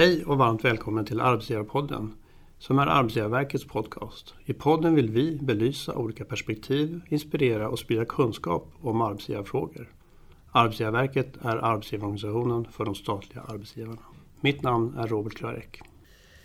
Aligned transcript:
Hej 0.00 0.24
och 0.24 0.38
varmt 0.38 0.64
välkommen 0.64 1.04
till 1.04 1.20
Arbetsgivarpodden 1.20 2.14
som 2.58 2.78
är 2.78 2.86
Arbetsgivarverkets 2.86 3.64
podcast. 3.64 4.34
I 4.44 4.52
podden 4.52 4.94
vill 4.94 5.10
vi 5.10 5.38
belysa 5.42 5.94
olika 5.94 6.24
perspektiv, 6.24 7.00
inspirera 7.08 7.68
och 7.68 7.78
sprida 7.78 8.04
kunskap 8.04 8.72
om 8.80 9.00
arbetsgivarfrågor. 9.00 9.92
Arbetsgivarverket 10.52 11.36
är 11.42 11.56
arbetsgivarorganisationen 11.56 12.66
för 12.72 12.84
de 12.84 12.94
statliga 12.94 13.42
arbetsgivarna. 13.42 14.00
Mitt 14.40 14.62
namn 14.62 14.94
är 14.98 15.06
Robert 15.06 15.34
Klarek. 15.34 15.80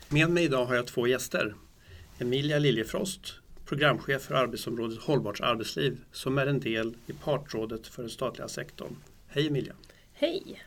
Med 0.09 0.29
mig 0.29 0.43
idag 0.43 0.65
har 0.65 0.75
jag 0.75 0.87
två 0.87 1.07
gäster. 1.07 1.55
Emilia 2.19 2.59
Liljefrost, 2.59 3.33
programchef 3.65 4.21
för 4.21 4.35
arbetsområdet 4.35 4.99
Hållbart 4.99 5.41
arbetsliv 5.41 5.97
som 6.11 6.37
är 6.37 6.47
en 6.47 6.59
del 6.59 6.95
i 7.07 7.13
partrådet 7.13 7.87
för 7.87 8.01
den 8.01 8.11
statliga 8.11 8.47
sektorn. 8.47 8.95
Hej 9.27 9.47
Emilia! 9.47 9.73
Hej! 10.13 10.61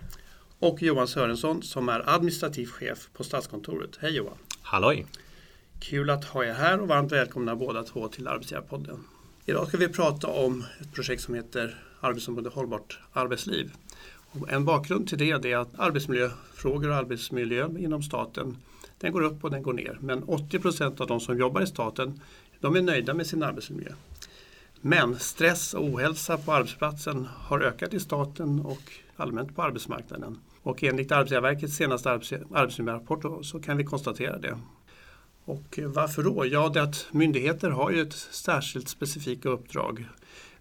Och 0.61 0.83
Johan 0.83 1.09
Sörensson 1.09 1.63
som 1.63 1.89
är 1.89 2.15
administrativ 2.15 2.67
chef 2.67 3.09
på 3.13 3.25
Statskontoret. 3.25 3.99
Hej 4.01 4.17
Johan! 4.17 4.39
Halloj! 4.63 5.07
Kul 5.81 6.11
att 6.11 6.25
ha 6.25 6.45
er 6.45 6.53
här 6.53 6.81
och 6.81 6.89
varmt 6.89 7.13
välkomna 7.13 7.57
båda 7.57 7.83
två 7.83 8.09
till 8.09 8.29
Arbetsgivarpodden. 8.29 9.05
Idag 9.47 9.69
ska 9.69 9.77
vi 9.77 9.89
prata 9.89 10.27
om 10.27 10.65
ett 10.81 10.93
projekt 10.93 11.23
som 11.23 11.35
heter 11.35 11.85
Arbetsområde 12.01 12.51
Hållbart 12.51 12.99
arbetsliv. 13.13 13.73
Och 14.31 14.53
en 14.53 14.65
bakgrund 14.65 15.09
till 15.09 15.19
det 15.19 15.53
är 15.53 15.57
att 15.57 15.79
arbetsmiljöfrågor 15.79 16.89
och 16.89 16.97
arbetsmiljö 16.97 17.69
inom 17.79 18.03
staten 18.03 18.57
den 18.99 19.13
går 19.13 19.23
upp 19.23 19.45
och 19.45 19.51
den 19.51 19.63
går 19.63 19.73
ner. 19.73 19.99
Men 20.01 20.23
80 20.23 20.59
procent 20.59 21.01
av 21.01 21.07
de 21.07 21.21
som 21.21 21.39
jobbar 21.39 21.61
i 21.61 21.67
staten 21.67 22.21
de 22.61 22.77
är 22.77 22.83
nöjda 22.83 23.15
med 23.15 23.27
sin 23.27 23.43
arbetsmiljö. 23.43 23.93
Men 24.81 25.19
stress 25.19 25.75
och 25.75 25.85
ohälsa 25.85 26.39
på 26.39 26.53
arbetsplatsen 26.53 27.29
har 27.37 27.61
ökat 27.61 27.95
i 27.95 28.01
staten 28.01 28.61
och 28.61 28.93
allmänt 29.17 29.57
på 29.57 29.63
arbetsmarknaden. 29.63 30.39
Och 30.69 30.85
enligt 30.85 31.13
Arbetsgivarverkets 31.13 31.75
senaste 31.75 32.11
arbetsmiljörapport 32.11 33.47
så 33.47 33.61
kan 33.61 33.77
vi 33.77 33.85
konstatera 33.85 34.39
det. 34.39 34.59
Och 35.45 35.79
eh, 35.79 35.89
varför 35.89 36.23
då? 36.23 36.47
Ja, 36.47 36.69
det 36.69 36.81
är 36.81 36.85
att 36.85 37.07
myndigheter 37.11 37.71
har 37.71 37.91
ju 37.91 38.03
ett 38.03 38.13
särskilt 38.31 38.89
specifika 38.89 39.49
uppdrag 39.49 40.05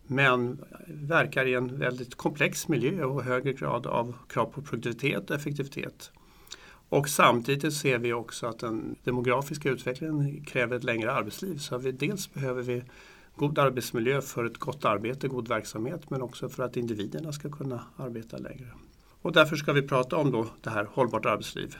men 0.08 0.62
verkar 0.88 1.46
i 1.46 1.54
en 1.54 1.80
väldigt 1.80 2.16
komplex 2.16 2.68
miljö 2.68 3.04
och 3.04 3.24
högre 3.24 3.54
grad 3.54 3.88
av 3.88 4.16
krav 4.30 4.46
på 4.46 4.62
produktivitet 4.62 5.30
och 5.30 5.36
effektivitet. 5.36 6.12
Och 6.90 7.10
samtidigt 7.10 7.74
ser 7.74 7.98
vi 7.98 8.14
också 8.14 8.48
att 8.48 8.60
den 8.60 8.96
demografiska 9.04 9.70
utvecklingen 9.70 10.44
kräver 10.46 10.76
ett 10.76 10.84
längre 10.84 11.12
arbetsliv. 11.12 11.58
Så 11.58 11.78
vi, 11.78 11.92
dels 11.92 12.34
behöver 12.34 12.62
vi 12.62 12.84
god 13.36 13.60
arbetsmiljö 13.60 14.22
för 14.22 14.46
ett 14.46 14.58
gott 14.58 14.86
arbete, 14.86 15.28
god 15.28 15.48
verksamhet 15.48 16.10
men 16.10 16.22
också 16.22 16.50
för 16.50 16.64
att 16.64 16.78
individerna 16.78 17.32
ska 17.32 17.50
kunna 17.50 17.84
arbeta 17.98 18.38
längre. 18.38 18.68
Och 19.28 19.34
därför 19.34 19.56
ska 19.56 19.74
vi 19.74 19.82
prata 19.82 20.18
om 20.18 20.32
då 20.32 20.48
det 20.62 20.70
här 20.70 20.88
hållbart 20.94 21.26
arbetsliv 21.26 21.76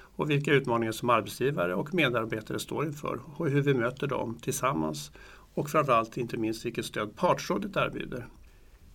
och 0.00 0.30
vilka 0.30 0.52
utmaningar 0.52 0.92
som 0.92 1.10
arbetsgivare 1.10 1.74
och 1.74 1.94
medarbetare 1.94 2.58
står 2.58 2.86
inför 2.86 3.20
och 3.36 3.48
hur 3.48 3.62
vi 3.62 3.74
möter 3.74 4.06
dem 4.06 4.38
tillsammans 4.42 5.12
och 5.54 5.70
framförallt 5.70 6.16
inte 6.16 6.36
minst 6.36 6.66
vilket 6.66 6.84
stöd 6.84 7.16
Partsrådet 7.16 7.76
erbjuder. 7.76 8.26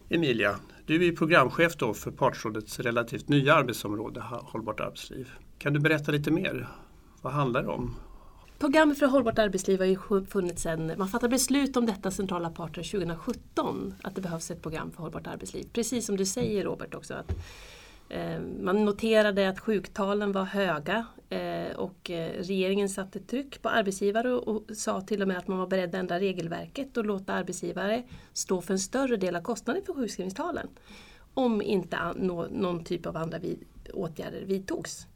Emilia, 0.10 0.56
du 0.86 1.08
är 1.08 1.16
programchef 1.16 1.76
då 1.76 1.94
för 1.94 2.12
Partsrådets 2.12 2.80
relativt 2.80 3.30
nya 3.30 3.54
arbetsområde 3.54 4.23
Hållbart 4.30 4.80
arbetsliv. 4.80 5.30
Kan 5.58 5.73
du 5.73 5.80
berätta 5.80 6.12
lite 6.12 6.32
mer? 6.32 6.67
Vad 7.22 7.34
handlar 7.34 7.64
det 7.64 7.70
om? 7.70 7.95
Programmet 8.60 9.00
för 9.00 9.06
hållbart 9.06 9.40
arbetsliv 9.40 9.80
har 9.80 9.86
ju 9.86 10.26
funnits 10.26 10.62
sedan, 10.62 10.92
man 10.98 11.08
fattade 11.08 11.30
beslut 11.30 11.78
om 11.78 11.86
detta 11.86 12.12
centrala 12.12 12.50
parter 12.50 12.84
2017, 12.84 13.94
att 14.04 14.16
det 14.16 14.22
behövs 14.22 14.52
ett 14.52 14.62
program 14.62 14.92
för 14.92 15.02
hållbart 15.02 15.28
arbetsliv. 15.28 15.67
Precis 15.73 16.06
som 16.06 16.17
du 16.17 16.26
säger 16.26 16.64
Robert 16.64 16.95
också, 16.95 17.14
att 17.14 17.32
Eh, 18.09 18.40
man 18.40 18.86
noterade 18.86 19.50
att 19.50 19.59
sjuktalen 19.59 20.32
var 20.32 20.44
höga 20.44 21.06
eh, 21.30 21.76
och 21.76 22.10
eh, 22.10 22.32
regeringen 22.32 22.89
satte 22.89 23.20
tryck 23.20 23.61
på 23.61 23.70
arbetsgivare 23.70 24.33
och, 24.33 24.64
sa 24.76 25.02
till 25.02 25.22
och 25.22 25.27
med 25.27 25.38
att 25.38 25.48
man 25.48 25.58
var 25.58 25.67
beredd 25.67 25.89
att 25.89 25.95
ändra 25.95 26.20
regelverket 26.20 26.98
och 26.98 27.05
låta 27.05 27.33
arbetsgivare 27.33 28.04
stå 28.33 28.61
för 28.61 28.73
en 28.73 28.80
större 28.80 29.17
del 29.17 29.36
av 29.36 29.42
kostnaden 29.42 29.83
för 29.86 29.94
sjukskrivningstalen. 29.94 30.67
Om 31.33 31.61
inte 31.61 31.98
någon 32.16 32.83
typ 32.83 33.05
av 33.05 33.17
andra 33.17 33.39
åtgärder 33.94 34.42
vidtogs. 34.45 35.08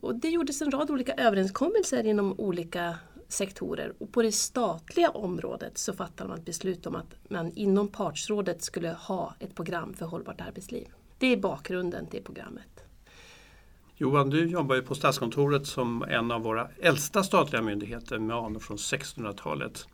Och 0.00 0.14
det 0.14 0.28
gjordes 0.28 0.62
en 0.62 0.70
rad 0.70 0.90
olika 0.90 1.14
överenskommelser 1.14 2.06
inom 2.06 2.40
olika 2.40 2.94
sektorer 3.28 3.92
och 3.98 4.12
på 4.12 4.22
det 4.22 4.32
statliga 4.32 5.10
området 5.10 5.78
så 5.78 5.92
fattade 5.92 6.28
man 6.28 6.38
ett 6.38 6.44
beslut 6.44 6.86
om 6.86 6.96
att 6.96 7.30
man 7.30 7.52
inom 7.52 7.88
partsrådet 7.88 8.62
skulle 8.62 8.90
ha 8.90 9.34
ett 9.40 9.54
program 9.54 9.94
för 9.94 10.06
hållbart 10.06 10.40
arbetsliv. 10.40 10.88
Det 11.18 11.32
är 11.32 11.36
bakgrunden 11.36 12.06
till 12.06 12.22
programmet. 12.22 12.84
Johan, 13.96 14.30
du 14.30 14.46
jobbar 14.46 14.76
ju 14.76 14.82
på 14.82 14.94
Statskontoret 14.94 15.66
som 15.66 16.02
en 16.02 16.30
av 16.30 16.42
våra 16.42 16.68
äldsta 16.80 17.22
statliga 17.22 17.62
myndigheter 17.62 18.18
med 18.18 18.36
anor 18.36 18.60
från 18.60 18.76
1600-talet. 18.76 19.86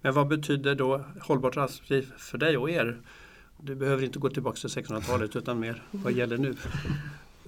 Men 0.00 0.14
vad 0.14 0.28
betyder 0.28 0.74
då 0.74 1.04
hållbart 1.20 1.56
arbetsliv 1.56 2.12
för 2.18 2.38
dig 2.38 2.56
och 2.56 2.70
er? 2.70 3.00
Du 3.56 3.74
behöver 3.74 4.04
inte 4.04 4.18
gå 4.18 4.30
tillbaka 4.30 4.56
till 4.56 4.68
1600-talet 4.68 5.36
utan 5.36 5.60
mer 5.60 5.82
vad 5.90 6.12
gäller 6.12 6.38
nu? 6.38 6.56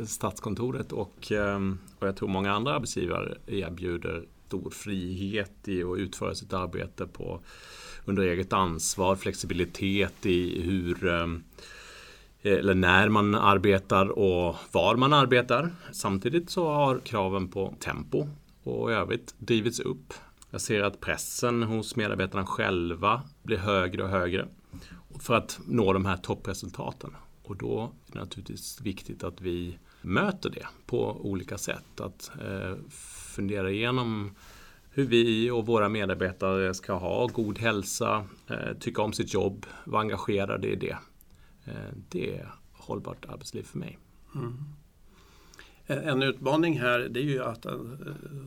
Statskontoret 0.07 0.93
och, 0.93 1.33
ehm, 1.33 1.79
och 1.99 2.07
jag 2.07 2.17
tror 2.17 2.29
många 2.29 2.53
andra 2.53 2.75
arbetsgivare 2.75 3.39
erbjuder 3.47 4.25
stor 4.47 4.71
frihet 4.71 5.69
i 5.69 5.83
att 5.83 5.99
utföra 5.99 6.35
sitt 6.35 6.53
arbete 6.53 7.07
på, 7.07 7.41
under 8.05 8.23
eget 8.23 8.53
ansvar, 8.53 9.17
flexibilitet 9.17 10.27
i 10.27 10.63
hur 10.63 11.09
ehm, 11.09 11.43
Eh, 12.43 12.53
eller 12.53 12.75
när 12.75 13.09
man 13.09 13.35
arbetar 13.35 14.19
och 14.19 14.57
var 14.73 14.97
man 14.97 15.13
arbetar. 15.13 15.71
Samtidigt 15.93 16.51
så 16.51 16.69
har 16.69 16.99
kraven 16.99 17.49
på 17.49 17.75
tempo 17.79 18.27
och 18.63 18.93
övrigt 18.93 19.35
drivits 19.39 19.81
upp. 19.81 20.15
Jag 20.51 20.61
ser 20.61 20.83
att 20.83 21.01
pressen 21.01 21.63
hos 21.63 21.97
medarbetarna 21.97 22.47
själva 22.47 23.23
blir 23.43 23.59
högre 23.59 24.03
och 24.03 24.09
högre 24.09 24.49
för 25.21 25.35
att 25.35 25.61
nå 25.67 25.93
de 25.93 26.07
här 26.07 26.17
toppresultaten. 26.17 27.11
Och 27.43 27.57
då 27.57 27.93
är 28.09 28.13
det 28.13 28.19
naturligtvis 28.19 28.81
viktigt 28.81 29.25
att 29.25 29.41
vi 29.41 29.79
möter 30.03 30.51
det 30.51 30.67
på 30.87 31.21
olika 31.21 31.59
sätt. 31.59 32.01
Att 32.01 32.31
eh, 32.41 32.75
fundera 33.35 33.71
igenom 33.71 34.31
hur 34.91 35.07
vi 35.07 35.51
och 35.51 35.67
våra 35.67 35.89
medarbetare 35.89 36.75
ska 36.75 36.93
ha 36.93 37.27
god 37.27 37.59
hälsa, 37.59 38.25
eh, 38.49 38.79
tycka 38.81 39.03
om 39.03 39.13
sitt 39.13 39.35
jobb, 39.35 39.67
vara 39.85 40.01
engagerade 40.01 40.69
i 40.69 40.77
det. 40.77 40.97
Eh, 41.71 41.93
det 42.09 42.37
är 42.37 42.53
hållbart 42.73 43.25
arbetsliv 43.25 43.63
för 43.63 43.79
mig. 43.79 43.99
Mm. 44.35 44.55
En 45.87 46.23
utmaning 46.23 46.81
här 46.81 46.99
det 46.99 47.21
är 47.21 47.25
ju 47.25 47.43
att, 47.43 47.67
eh, 47.67 47.81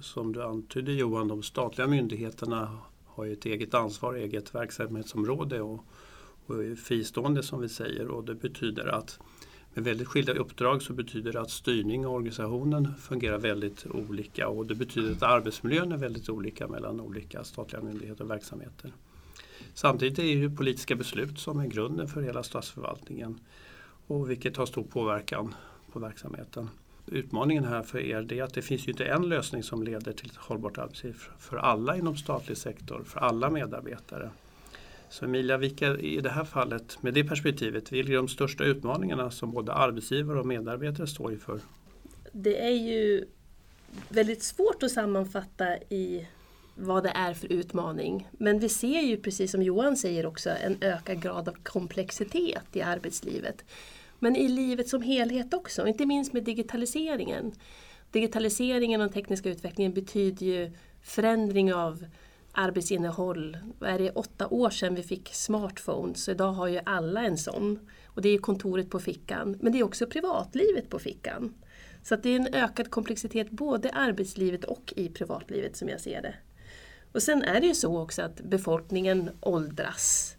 som 0.01 0.33
du 0.33 0.43
antydde 0.43 0.93
Johan, 0.93 1.27
de 1.27 1.43
statliga 1.43 1.87
myndigheterna 1.87 2.77
har 3.05 3.23
ju 3.23 3.33
ett 3.33 3.45
eget 3.45 3.73
ansvar, 3.73 4.13
eget 4.13 4.55
verksamhetsområde 4.55 5.61
och, 5.61 5.85
och 6.45 6.63
är 6.63 6.75
fristående 6.75 7.43
som 7.43 7.61
vi 7.61 7.69
säger 7.69 8.07
och 8.07 8.23
det 8.23 8.35
betyder 8.35 8.87
att 8.87 9.19
med 9.73 9.83
väldigt 9.83 10.07
skilda 10.07 10.33
uppdrag 10.33 10.81
så 10.81 10.93
betyder 10.93 11.33
det 11.33 11.41
att 11.41 11.51
styrning 11.51 12.07
och 12.07 12.13
organisationen 12.13 12.95
fungerar 12.95 13.37
väldigt 13.37 13.85
olika 13.85 14.47
och 14.47 14.65
det 14.65 14.75
betyder 14.75 15.11
att 15.11 15.23
arbetsmiljön 15.23 15.91
är 15.91 15.97
väldigt 15.97 16.29
olika 16.29 16.67
mellan 16.67 17.01
olika 17.01 17.43
statliga 17.43 17.81
myndigheter 17.81 18.23
och 18.23 18.29
verksamheter. 18.29 18.91
Samtidigt 19.73 20.19
är 20.19 20.23
det 20.23 20.29
ju 20.29 20.55
politiska 20.55 20.95
beslut 20.95 21.39
som 21.39 21.59
är 21.59 21.67
grunden 21.67 22.07
för 22.07 22.21
hela 22.21 22.43
statsförvaltningen 22.43 23.39
och 24.07 24.29
vilket 24.29 24.57
har 24.57 24.65
stor 24.65 24.83
påverkan 24.83 25.55
på 25.91 25.99
verksamheten. 25.99 26.69
Utmaningen 27.05 27.63
här 27.63 27.83
för 27.83 27.99
er 27.99 28.33
är 28.33 28.43
att 28.43 28.53
det 28.53 28.61
finns 28.61 28.87
ju 28.87 28.91
inte 28.91 29.05
en 29.05 29.29
lösning 29.29 29.63
som 29.63 29.83
leder 29.83 30.11
till 30.13 30.29
ett 30.29 30.35
hållbart 30.35 30.77
arbetsliv 30.77 31.17
för 31.39 31.57
alla 31.57 31.97
inom 31.97 32.17
statlig 32.17 32.57
sektor, 32.57 33.03
för 33.03 33.19
alla 33.19 33.49
medarbetare. 33.49 34.29
Så 35.09 35.25
Emilia, 35.25 35.57
vilka 35.57 35.97
i 35.97 36.21
det 36.21 36.29
här 36.29 36.43
fallet, 36.43 36.97
med 37.03 37.13
det 37.13 37.23
perspektivet, 37.23 37.91
vilka 37.91 38.11
är 38.11 38.15
de 38.15 38.27
största 38.27 38.63
utmaningarna 38.63 39.31
som 39.31 39.51
både 39.51 39.73
arbetsgivare 39.73 40.39
och 40.39 40.45
medarbetare 40.45 41.07
står 41.07 41.31
inför? 41.31 41.59
Det 42.31 42.65
är 42.65 42.75
ju 42.75 43.25
väldigt 44.09 44.43
svårt 44.43 44.83
att 44.83 44.91
sammanfatta 44.91 45.77
i 45.77 46.27
vad 46.75 47.03
det 47.03 47.11
är 47.15 47.33
för 47.33 47.51
utmaning. 47.51 48.27
Men 48.31 48.59
vi 48.59 48.69
ser 48.69 49.01
ju 49.01 49.17
precis 49.17 49.51
som 49.51 49.63
Johan 49.63 49.97
säger 49.97 50.25
också 50.25 50.49
en 50.49 50.77
ökad 50.81 51.21
grad 51.21 51.49
av 51.49 51.53
komplexitet 51.63 52.75
i 52.75 52.81
arbetslivet. 52.81 53.65
Men 54.19 54.35
i 54.35 54.47
livet 54.47 54.89
som 54.89 55.01
helhet 55.01 55.53
också, 55.53 55.87
inte 55.87 56.05
minst 56.05 56.33
med 56.33 56.43
digitaliseringen. 56.43 57.51
Digitaliseringen 58.11 59.01
och 59.01 59.07
den 59.07 59.13
tekniska 59.13 59.49
utvecklingen 59.49 59.93
betyder 59.93 60.45
ju 60.45 60.71
förändring 61.01 61.73
av 61.73 62.05
arbetsinnehåll. 62.51 63.57
Är 63.81 63.99
det 63.99 64.11
åtta 64.11 64.47
år 64.47 64.69
sedan 64.69 64.95
vi 64.95 65.03
fick 65.03 65.29
smartphones, 65.33 66.23
så 66.23 66.31
idag 66.31 66.51
har 66.51 66.67
ju 66.67 66.79
alla 66.85 67.23
en 67.23 67.37
sån. 67.37 67.89
Och 68.05 68.21
det 68.21 68.29
är 68.29 68.37
kontoret 68.37 68.89
på 68.89 68.99
fickan, 68.99 69.57
men 69.61 69.71
det 69.71 69.79
är 69.79 69.83
också 69.83 70.07
privatlivet 70.07 70.89
på 70.89 70.99
fickan. 70.99 71.53
Så 72.03 72.15
det 72.15 72.29
är 72.29 72.35
en 72.35 72.53
ökad 72.53 72.89
komplexitet 72.89 73.49
både 73.49 73.87
i 73.87 73.91
arbetslivet 73.91 74.63
och 74.63 74.93
i 74.95 75.09
privatlivet 75.09 75.77
som 75.77 75.89
jag 75.89 76.01
ser 76.01 76.21
det. 76.21 76.35
Och 77.13 77.23
sen 77.23 77.43
är 77.43 77.61
det 77.61 77.67
ju 77.67 77.75
så 77.75 78.01
också 78.01 78.21
att 78.21 78.41
befolkningen 78.41 79.29
åldras. 79.39 80.35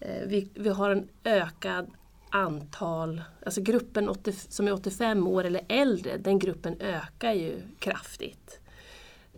Eh, 0.00 0.26
vi, 0.26 0.48
vi 0.54 0.68
har 0.68 0.90
en 0.90 1.08
ökad 1.24 1.90
antal, 2.30 3.22
alltså 3.44 3.60
gruppen 3.60 4.08
80, 4.08 4.32
som 4.32 4.68
är 4.68 4.72
85 4.72 5.26
år 5.26 5.44
eller 5.44 5.62
äldre, 5.68 6.16
den 6.16 6.38
gruppen 6.38 6.80
ökar 6.80 7.32
ju 7.32 7.60
kraftigt. 7.78 8.60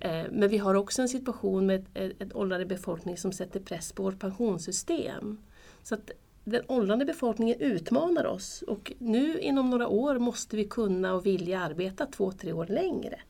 Eh, 0.00 0.24
men 0.30 0.48
vi 0.48 0.58
har 0.58 0.74
också 0.74 1.02
en 1.02 1.08
situation 1.08 1.66
med 1.66 1.86
en 1.94 2.32
åldrande 2.34 2.66
befolkning 2.66 3.16
som 3.16 3.32
sätter 3.32 3.60
press 3.60 3.92
på 3.92 4.02
vårt 4.02 4.18
pensionssystem. 4.18 5.38
Så 5.82 5.94
att 5.94 6.10
den 6.44 6.62
åldrande 6.68 7.04
befolkningen 7.04 7.60
utmanar 7.60 8.24
oss 8.24 8.62
och 8.62 8.92
nu 8.98 9.38
inom 9.38 9.70
några 9.70 9.88
år 9.88 10.18
måste 10.18 10.56
vi 10.56 10.64
kunna 10.64 11.14
och 11.14 11.26
vilja 11.26 11.60
arbeta 11.60 12.06
två, 12.06 12.32
tre 12.32 12.52
år 12.52 12.66
längre. 12.66 13.20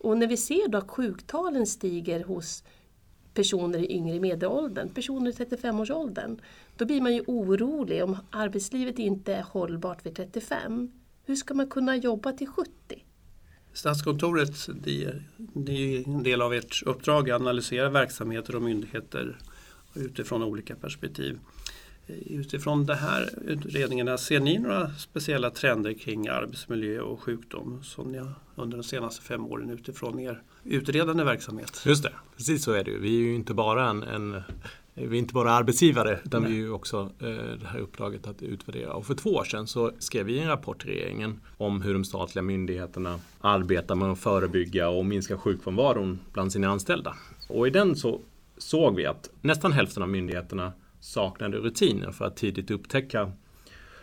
Och 0.00 0.18
när 0.18 0.26
vi 0.26 0.36
ser 0.36 0.68
då 0.68 0.78
att 0.78 0.90
sjuktalen 0.90 1.66
stiger 1.66 2.24
hos 2.24 2.64
personer 3.34 3.78
i 3.78 3.92
yngre 3.92 4.20
medelåldern, 4.20 4.88
personer 4.88 5.30
i 5.30 5.34
35-årsåldern, 5.34 6.40
då 6.76 6.84
blir 6.84 7.00
man 7.00 7.14
ju 7.14 7.20
orolig 7.26 8.04
om 8.04 8.16
arbetslivet 8.30 8.98
inte 8.98 9.34
är 9.34 9.42
hållbart 9.42 10.06
vid 10.06 10.16
35. 10.16 10.90
Hur 11.24 11.36
ska 11.36 11.54
man 11.54 11.70
kunna 11.70 11.96
jobba 11.96 12.32
till 12.32 12.46
70? 12.46 12.70
Statskontoret, 13.72 14.68
det 14.82 15.04
är, 15.04 15.22
det 15.36 15.72
är 15.72 16.08
en 16.08 16.22
del 16.22 16.42
av 16.42 16.54
ert 16.54 16.82
uppdrag 16.86 17.30
att 17.30 17.40
analysera 17.40 17.90
verksamheter 17.90 18.56
och 18.56 18.62
myndigheter 18.62 19.38
utifrån 19.94 20.42
olika 20.42 20.76
perspektiv. 20.76 21.38
Utifrån 22.26 22.86
de 22.86 22.94
här 22.94 23.30
utredningarna, 23.46 24.18
ser 24.18 24.40
ni 24.40 24.58
några 24.58 24.90
speciella 24.90 25.50
trender 25.50 25.92
kring 25.92 26.28
arbetsmiljö 26.28 27.00
och 27.00 27.22
sjukdom 27.22 27.82
som 27.82 28.12
ni 28.12 28.18
har 28.18 28.32
under 28.54 28.76
de 28.76 28.82
senaste 28.82 29.22
fem 29.22 29.46
åren 29.46 29.70
utifrån 29.70 30.18
er 30.18 30.42
utredande 30.64 31.24
verksamhet? 31.24 31.82
Just 31.86 32.02
det, 32.02 32.12
precis 32.36 32.64
så 32.64 32.72
är 32.72 32.84
det 32.84 32.90
ju. 32.90 32.98
Vi 32.98 33.16
är 33.16 33.20
ju 33.20 33.34
inte 33.34 33.54
bara 33.54 33.88
en, 33.90 34.02
en 34.02 34.42
vi 34.94 35.16
är 35.16 35.18
inte 35.20 35.34
bara 35.34 35.52
arbetsgivare 35.52 36.20
utan 36.24 36.42
Nej. 36.42 36.52
vi 36.52 36.58
är 36.58 36.62
ju 36.62 36.70
också 36.70 37.10
eh, 37.18 37.28
det 37.60 37.66
här 37.66 37.78
uppdraget 37.78 38.26
att 38.26 38.42
utvärdera. 38.42 38.92
Och 38.92 39.06
för 39.06 39.14
två 39.14 39.30
år 39.30 39.44
sedan 39.44 39.66
så 39.66 39.92
skrev 39.98 40.26
vi 40.26 40.38
en 40.38 40.48
rapport 40.48 40.80
till 40.80 40.90
regeringen 40.90 41.40
om 41.56 41.82
hur 41.82 41.92
de 41.92 42.04
statliga 42.04 42.42
myndigheterna 42.42 43.20
arbetar 43.40 43.94
med 43.94 44.10
att 44.10 44.18
förebygga 44.18 44.88
och 44.88 45.06
minska 45.06 45.38
sjukfrånvaron 45.38 46.18
bland 46.32 46.52
sina 46.52 46.68
anställda. 46.68 47.14
Och 47.48 47.66
i 47.66 47.70
den 47.70 47.96
så 47.96 48.20
såg 48.58 48.96
vi 48.96 49.06
att 49.06 49.30
nästan 49.40 49.72
hälften 49.72 50.02
av 50.02 50.08
myndigheterna 50.08 50.72
saknade 51.00 51.58
rutiner 51.58 52.12
för 52.12 52.24
att 52.24 52.36
tidigt 52.36 52.70
upptäcka 52.70 53.32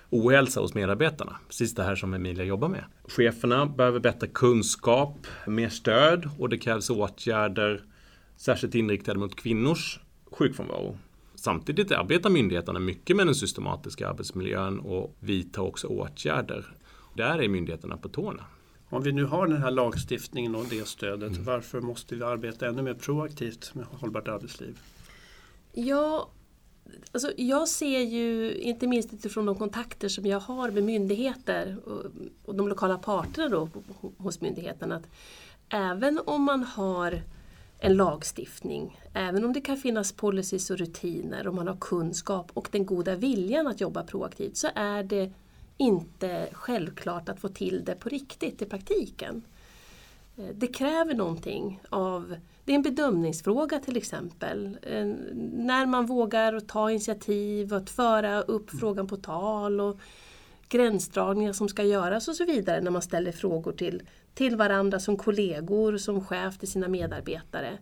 ohälsa 0.09 0.59
hos 0.59 0.73
medarbetarna. 0.73 1.37
Precis 1.47 1.75
det 1.75 1.83
här 1.83 1.95
som 1.95 2.13
Emilia 2.13 2.45
jobbar 2.45 2.67
med. 2.67 2.83
Cheferna 3.07 3.65
behöver 3.65 3.99
bättre 3.99 4.27
kunskap, 4.27 5.27
mer 5.47 5.69
stöd 5.69 6.29
och 6.39 6.49
det 6.49 6.57
krävs 6.57 6.89
åtgärder 6.89 7.83
särskilt 8.35 8.75
inriktade 8.75 9.19
mot 9.19 9.35
kvinnors 9.35 9.99
sjukfrånvaro. 10.31 10.97
Samtidigt 11.35 11.91
arbetar 11.91 12.29
myndigheterna 12.29 12.79
mycket 12.79 13.15
med 13.15 13.27
den 13.27 13.35
systematiska 13.35 14.09
arbetsmiljön 14.09 14.79
och 14.79 15.15
vidtar 15.19 15.61
också 15.61 15.87
åtgärder. 15.87 16.65
Där 17.13 17.41
är 17.41 17.49
myndigheterna 17.49 17.97
på 17.97 18.09
tårna. 18.09 18.43
Om 18.89 19.03
vi 19.03 19.11
nu 19.11 19.25
har 19.25 19.47
den 19.47 19.61
här 19.61 19.71
lagstiftningen 19.71 20.55
och 20.55 20.65
det 20.69 20.87
stödet, 20.87 21.31
mm. 21.31 21.43
varför 21.43 21.81
måste 21.81 22.15
vi 22.15 22.23
arbeta 22.23 22.67
ännu 22.67 22.81
mer 22.81 22.93
proaktivt 22.93 23.75
med 23.75 23.85
hållbart 23.85 24.27
arbetsliv? 24.27 24.79
Ja, 25.73 26.29
alltså 27.11 27.31
jag 27.37 27.67
ser 27.67 27.99
ju, 27.99 28.55
inte 28.55 28.87
minst 28.87 29.13
utifrån 29.13 29.45
de 29.45 29.55
kontakter 29.55 30.09
som 30.09 30.25
jag 30.25 30.39
har 30.39 30.71
med 30.71 30.83
myndigheter 30.83 31.77
och, 31.85 32.05
och 32.45 32.55
de 32.55 32.67
lokala 32.67 32.97
parterna 32.97 33.49
då, 33.49 33.69
hos 34.17 34.41
myndigheten, 34.41 34.91
att 34.91 35.07
även 35.69 36.19
om 36.25 36.43
man 36.43 36.63
har 36.63 37.21
en 37.79 37.93
lagstiftning, 37.93 38.99
även 39.13 39.45
om 39.45 39.53
det 39.53 39.61
kan 39.61 39.77
finnas 39.77 40.11
policies 40.11 40.69
och 40.69 40.77
rutiner 40.77 41.47
och 41.47 41.53
man 41.53 41.67
har 41.67 41.77
kunskap 41.81 42.51
och 42.53 42.69
den 42.71 42.85
goda 42.85 43.15
viljan 43.15 43.67
att 43.67 43.81
jobba 43.81 44.03
proaktivt, 44.03 44.57
så 44.57 44.67
är 44.75 45.03
det 45.03 45.31
inte 45.77 46.49
självklart 46.51 47.29
att 47.29 47.39
få 47.39 47.49
till 47.49 47.85
det 47.85 47.95
på 47.95 48.09
riktigt 48.09 48.61
i 48.61 48.65
praktiken. 48.65 49.41
Eh, 50.37 50.45
det 50.53 50.67
kräver 50.67 51.13
någonting 51.13 51.81
av 51.89 52.35
det 52.67 52.73
är 52.73 52.75
en 52.75 52.81
bedömningsfråga 52.81 53.79
till 53.79 53.97
exempel. 53.97 54.77
När 55.53 55.85
man 55.85 56.05
vågar 56.05 56.59
ta 56.59 56.91
initiativ 56.91 57.73
och 57.73 57.77
att 57.77 57.89
föra 57.89 58.41
upp 58.41 58.71
mm. 58.71 58.79
frågan 58.79 59.07
på 59.07 59.17
tal 59.17 59.81
och 59.81 59.99
gränsdragningar 60.69 61.53
som 61.53 61.69
ska 61.69 61.83
göras 61.83 62.27
och 62.27 62.35
så 62.35 62.45
vidare 62.45 62.81
när 62.81 62.91
man 62.91 63.01
ställer 63.01 63.31
frågor 63.31 63.71
till, 63.71 64.03
till 64.33 64.55
varandra 64.55 64.99
som 64.99 65.17
kollegor, 65.17 65.97
som 65.97 66.25
chef 66.25 66.57
till 66.57 66.71
sina 66.71 66.87
medarbetare 66.87 67.77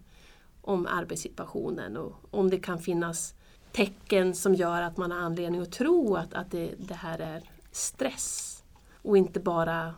om 0.62 0.88
arbetssituationen 0.88 1.98
och 1.98 2.14
om 2.32 2.50
det 2.50 2.60
kan 2.60 2.80
finnas 2.80 3.34
tecken 3.72 4.36
som 4.36 4.56
gör 4.56 4.82
att 4.82 4.98
man 4.98 5.12
har 5.12 5.20
anledning 5.20 5.62
att 5.62 5.72
tro 5.72 6.16
att, 6.16 6.34
att 6.34 6.52
det, 6.52 6.72
det 6.78 6.94
här 6.94 7.20
är 7.20 7.44
stress 7.72 8.64
och 9.02 9.18
inte 9.18 9.40
bara 9.40 9.94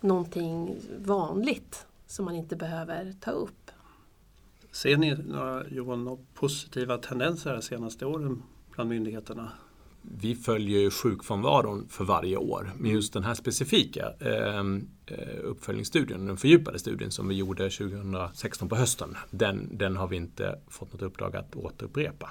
någonting 0.00 0.76
vanligt 0.98 1.86
som 2.06 2.24
man 2.24 2.34
inte 2.34 2.56
behöver 2.56 3.14
ta 3.20 3.30
upp. 3.30 3.70
Ser 4.72 4.96
ni 4.96 5.14
några, 5.14 5.68
Johan, 5.68 6.18
positiva 6.34 6.98
tendenser 6.98 7.52
de 7.52 7.62
senaste 7.62 8.06
åren 8.06 8.42
bland 8.74 8.90
myndigheterna? 8.90 9.52
Vi 10.02 10.34
följer 10.34 10.90
sjukfrånvaron 10.90 11.88
för 11.88 12.04
varje 12.04 12.36
år. 12.36 12.72
Men 12.78 12.90
just 12.90 13.12
den 13.12 13.24
här 13.24 13.34
specifika 13.34 14.12
ehm, 14.20 14.88
eh, 15.06 15.16
uppföljningsstudien, 15.42 16.26
den 16.26 16.36
fördjupade 16.36 16.78
studien 16.78 17.10
som 17.10 17.28
vi 17.28 17.34
gjorde 17.34 17.70
2016 17.70 18.68
på 18.68 18.76
hösten, 18.76 19.16
den, 19.30 19.78
den 19.78 19.96
har 19.96 20.08
vi 20.08 20.16
inte 20.16 20.58
fått 20.68 20.92
något 20.92 21.02
uppdrag 21.02 21.36
att 21.36 21.56
återupprepa. 21.56 22.30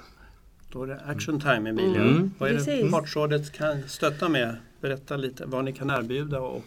Då 0.72 0.82
är 0.82 0.86
det 0.86 1.00
action 1.00 1.40
time 1.40 1.70
Emilia. 1.70 2.02
Mm. 2.02 2.30
Vad 2.38 2.50
är 2.50 2.82
det 2.82 2.90
Partsrådet 2.90 3.52
kan 3.52 3.88
stötta 3.88 4.28
med? 4.28 4.56
Berätta 4.80 5.16
lite 5.16 5.46
vad 5.46 5.64
ni 5.64 5.72
kan 5.72 5.90
erbjuda 5.90 6.40
och 6.40 6.64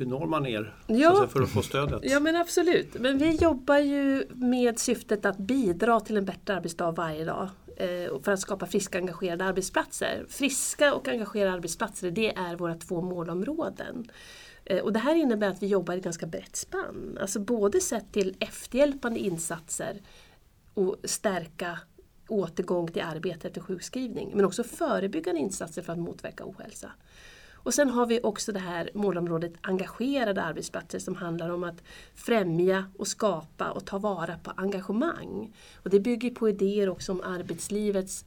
hur 0.00 0.06
når 0.06 0.26
man 0.26 0.46
er 0.46 0.74
ja. 0.86 1.28
för 1.30 1.42
att 1.42 1.50
få 1.50 1.62
stödet? 1.62 2.00
Ja 2.02 2.20
men 2.20 2.36
absolut. 2.36 2.94
Men 3.00 3.18
vi 3.18 3.36
jobbar 3.36 3.78
ju 3.78 4.26
med 4.34 4.78
syftet 4.78 5.24
att 5.24 5.38
bidra 5.38 6.00
till 6.00 6.16
en 6.16 6.24
bättre 6.24 6.56
arbetsdag 6.56 6.90
varje 6.90 7.24
dag 7.24 7.48
eh, 7.76 8.20
för 8.22 8.32
att 8.32 8.40
skapa 8.40 8.66
friska 8.66 8.98
och 8.98 9.02
engagerade 9.02 9.44
arbetsplatser. 9.44 10.24
Friska 10.28 10.94
och 10.94 11.08
engagerade 11.08 11.52
arbetsplatser, 11.52 12.10
det 12.10 12.36
är 12.36 12.56
våra 12.56 12.74
två 12.74 13.02
målområden. 13.02 14.10
Eh, 14.64 14.78
och 14.78 14.92
det 14.92 14.98
här 14.98 15.14
innebär 15.14 15.48
att 15.48 15.62
vi 15.62 15.66
jobbar 15.66 15.94
i 15.94 15.98
ett 15.98 16.04
ganska 16.04 16.26
brett 16.26 16.56
spann. 16.56 17.18
Alltså 17.20 17.40
både 17.40 17.80
sett 17.80 18.12
till 18.12 18.36
efterhjälpande 18.40 19.20
insatser 19.20 20.00
och 20.74 20.96
stärka 21.04 21.78
återgång 22.28 22.88
till 22.88 23.02
arbete 23.02 23.48
efter 23.48 23.60
sjukskrivning, 23.60 24.30
men 24.34 24.44
också 24.44 24.64
förebyggande 24.64 25.40
insatser 25.40 25.82
för 25.82 25.92
att 25.92 25.98
motverka 25.98 26.44
ohälsa. 26.44 26.92
Och 27.62 27.74
sen 27.74 27.90
har 27.90 28.06
vi 28.06 28.20
också 28.22 28.52
det 28.52 28.58
här 28.58 28.90
målområdet 28.94 29.52
engagerade 29.60 30.42
arbetsplatser 30.42 30.98
som 30.98 31.16
handlar 31.16 31.50
om 31.50 31.64
att 31.64 31.82
främja 32.14 32.84
och 32.98 33.06
skapa 33.06 33.70
och 33.70 33.84
ta 33.86 33.98
vara 33.98 34.38
på 34.38 34.52
engagemang. 34.56 35.56
Och 35.82 35.90
det 35.90 36.00
bygger 36.00 36.30
på 36.30 36.48
idéer 36.48 36.88
också 36.88 37.12
om 37.12 37.20
arbetslivets 37.20 38.24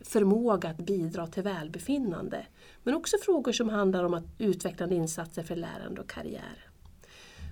förmåga 0.00 0.68
att 0.68 0.76
bidra 0.76 1.26
till 1.26 1.42
välbefinnande. 1.42 2.46
Men 2.82 2.94
också 2.94 3.16
frågor 3.22 3.52
som 3.52 3.68
handlar 3.68 4.04
om 4.04 4.14
att 4.14 4.24
utvecklande 4.38 4.94
insatser 4.94 5.42
för 5.42 5.56
lärande 5.56 6.00
och 6.00 6.10
karriär. 6.10 6.66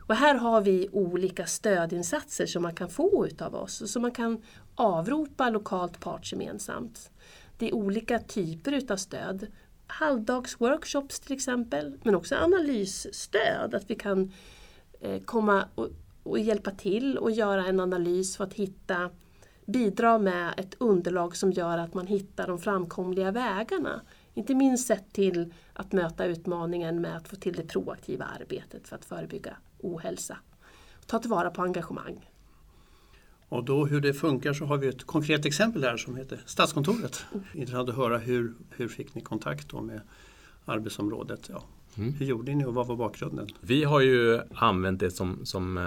Och 0.07 0.14
här 0.14 0.35
har 0.35 0.61
vi 0.61 0.88
olika 0.93 1.47
stödinsatser 1.47 2.47
som 2.47 2.62
man 2.62 2.75
kan 2.75 2.88
få 2.88 3.26
utav 3.26 3.54
oss 3.54 3.81
och 3.81 3.88
som 3.88 4.02
man 4.02 4.12
kan 4.12 4.43
avropa 4.75 5.50
lokalt 5.50 6.00
partsgemensamt. 6.00 7.11
Det 7.59 7.69
är 7.69 7.75
olika 7.75 8.19
typer 8.19 8.73
utav 8.73 8.97
stöd 8.97 9.47
halvdagsworkshops 9.87 11.21
till 11.21 11.33
exempel, 11.33 11.99
men 12.03 12.14
också 12.14 12.37
analysstöd. 12.37 13.75
Att 13.75 13.91
vi 13.91 13.95
kan 13.95 14.33
eh, 15.00 15.23
komma 15.23 15.69
och, 15.75 15.88
och, 16.23 16.38
hjälpa 16.38 16.71
till 16.71 17.19
och 17.19 17.31
göra 17.31 17.67
en 17.67 17.81
analys 17.81 18.37
för 18.37 18.45
att 18.45 18.55
hitta, 18.55 19.11
bidra 19.67 20.19
med 20.19 20.55
ett 20.57 20.75
underlag 20.79 21.37
som 21.37 21.53
gör 21.53 21.79
att 21.79 21.95
man 21.95 22.07
hittar 22.07 22.47
de 22.47 22.59
framkomliga 22.59 23.31
vägarna. 23.31 24.00
Inte 24.35 24.55
minst 24.55 24.87
sett 24.87 25.12
till 25.12 25.55
att 25.73 25.93
möta 25.93 26.25
utmaningen 26.25 27.00
med 27.00 27.17
att 27.17 27.29
få 27.29 27.37
till 27.37 27.55
det 27.55 27.67
proaktiva 27.67 28.25
arbetet 28.25 28.88
för 28.88 28.97
att 28.97 29.05
förebygga 29.05 29.57
ohälsa. 29.79 30.37
Ta 31.07 31.19
tillvara 31.19 31.50
på 31.50 31.62
engagemang. 31.62 32.31
Och 33.49 33.65
då 33.65 33.87
hur 33.87 34.01
det 34.01 34.15
funkar 34.15 34.53
så 34.53 34.65
har 34.65 34.77
vi 34.77 34.89
ett 34.89 35.05
konkret 35.07 35.47
exempel 35.47 35.85
här 35.85 35.97
som 35.97 36.17
heter 36.17 36.41
Statskontoret. 36.47 37.25
Mm. 37.33 37.45
Intressant 37.55 37.89
att 37.89 37.97
höra 37.97 38.19
hur, 38.19 38.55
hur 38.71 38.89
fick 38.89 39.15
ni 39.15 39.21
kontakt 39.21 39.69
då 39.69 39.81
med 39.81 40.01
arbetsområdet? 40.65 41.51
Ja. 41.53 41.65
Mm. 41.97 42.13
Hur 42.13 42.27
gjorde 42.27 42.55
ni 42.55 42.65
och 42.65 42.75
vad 42.75 42.87
var 42.87 42.97
bakgrunden? 42.97 43.47
Vi 43.61 43.85
har 43.85 44.01
ju 44.01 44.41
använt 44.55 45.01
det 45.01 45.11
som, 45.11 45.41
som 45.45 45.79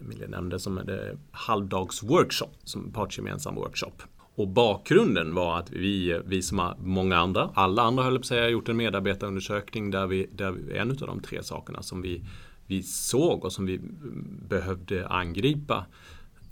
Emilia 0.00 0.28
nämnde 0.28 0.58
som 0.58 0.78
en 0.78 0.88
halvdagsworkshop, 1.30 2.50
som 2.64 2.92
partsgemensam 2.92 3.54
workshop. 3.54 4.02
Och 4.36 4.48
bakgrunden 4.48 5.34
var 5.34 5.58
att 5.58 5.70
vi, 5.70 6.20
vi 6.26 6.42
som 6.42 6.74
många 6.78 7.16
andra, 7.16 7.50
alla 7.54 7.82
andra 7.82 8.04
höll 8.04 8.14
på 8.14 8.20
att 8.20 8.26
säga, 8.26 8.48
gjort 8.48 8.68
en 8.68 8.76
medarbetarundersökning 8.76 9.90
där 9.90 10.06
vi, 10.06 10.26
där 10.32 10.72
en 10.76 10.90
av 10.90 10.96
de 10.96 11.20
tre 11.20 11.42
sakerna 11.42 11.82
som 11.82 12.02
vi, 12.02 12.24
vi 12.66 12.82
såg 12.82 13.44
och 13.44 13.52
som 13.52 13.66
vi 13.66 13.80
behövde 14.48 15.08
angripa 15.08 15.86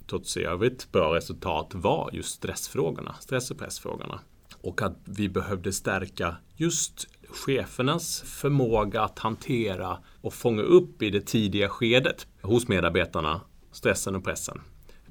trots 0.07 0.37
i 0.37 0.43
övrigt 0.43 0.91
bra 0.91 1.15
resultat 1.15 1.69
var 1.73 2.09
just 2.13 2.29
stressfrågorna, 2.29 3.15
stress 3.19 3.51
och 3.51 3.57
pressfrågorna. 3.57 4.19
Och 4.61 4.81
att 4.81 4.97
vi 5.05 5.29
behövde 5.29 5.73
stärka 5.73 6.35
just 6.55 7.07
chefernas 7.29 8.21
förmåga 8.21 9.01
att 9.01 9.19
hantera 9.19 9.97
och 10.21 10.33
fånga 10.33 10.61
upp 10.61 11.01
i 11.01 11.09
det 11.09 11.21
tidiga 11.21 11.69
skedet 11.69 12.27
hos 12.41 12.67
medarbetarna 12.67 13.41
stressen 13.71 14.15
och 14.15 14.23
pressen. 14.23 14.61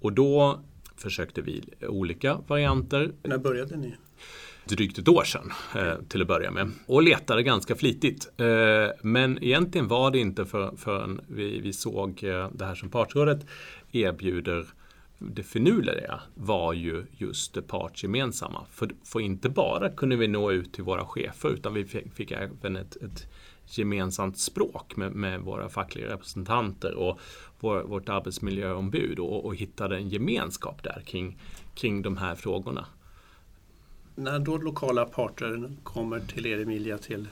Och 0.01 0.13
då 0.13 0.61
försökte 0.97 1.43
vi 1.43 1.65
olika 1.89 2.39
varianter. 2.47 3.13
När 3.23 3.39
började 3.39 3.77
ni? 3.77 3.95
drygt 4.65 4.99
ett 4.99 5.09
år 5.09 5.25
sedan 5.25 5.53
eh, 5.75 5.95
till 6.09 6.23
att 6.23 6.29
börja 6.29 6.51
med. 6.51 6.71
Och 6.87 7.03
letade 7.03 7.43
ganska 7.43 7.77
flitigt. 7.77 8.33
Eh, 8.37 8.47
men 9.03 9.45
egentligen 9.45 9.89
var 9.89 10.11
det 10.11 10.19
inte 10.19 10.45
förrän 10.45 10.77
för 10.77 11.19
vi, 11.29 11.61
vi 11.61 11.73
såg 11.73 12.25
eh, 12.25 12.51
det 12.53 12.65
här 12.65 12.75
som 12.75 12.91
Partsrådet 12.91 13.47
erbjuder 13.93 14.67
det 15.31 15.43
finurliga 15.43 16.21
var 16.35 16.73
ju 16.73 17.07
just 17.13 17.55
det 17.55 17.63
partsgemensamma. 17.63 18.67
För, 18.71 18.91
för 19.05 19.21
inte 19.21 19.49
bara 19.49 19.91
kunde 19.91 20.17
vi 20.17 20.29
nå 20.29 20.53
ut 20.53 20.73
till 20.73 20.85
våra 20.85 21.07
chefer 21.07 21.49
utan 21.49 21.75
vi 21.75 21.85
fick, 21.85 22.13
fick 22.15 22.31
även 22.31 22.77
ett, 22.77 22.97
ett 22.97 23.27
gemensamt 23.67 24.39
språk 24.39 24.97
med, 24.97 25.13
med, 25.13 25.41
våra 25.41 25.69
fackliga 25.69 26.09
representanter 26.09 26.95
och 26.95 27.21
vår, 27.61 27.83
vårt 27.83 28.09
arbetsmiljöombud 28.09 29.19
och, 29.19 29.45
och 29.45 29.57
hittade 29.57 29.97
en 29.97 30.09
gemenskap 30.09 30.83
där 30.83 31.03
kring, 31.07 31.39
kring 31.75 32.03
de 32.03 32.17
här 32.17 32.35
frågorna. 32.35 32.87
När 34.15 34.39
då 34.39 34.57
lokala 34.57 35.05
parter 35.05 35.71
kommer 35.83 36.21
till 36.21 36.47
er 36.47 36.59
Emilia 36.59 36.99
till 36.99 37.29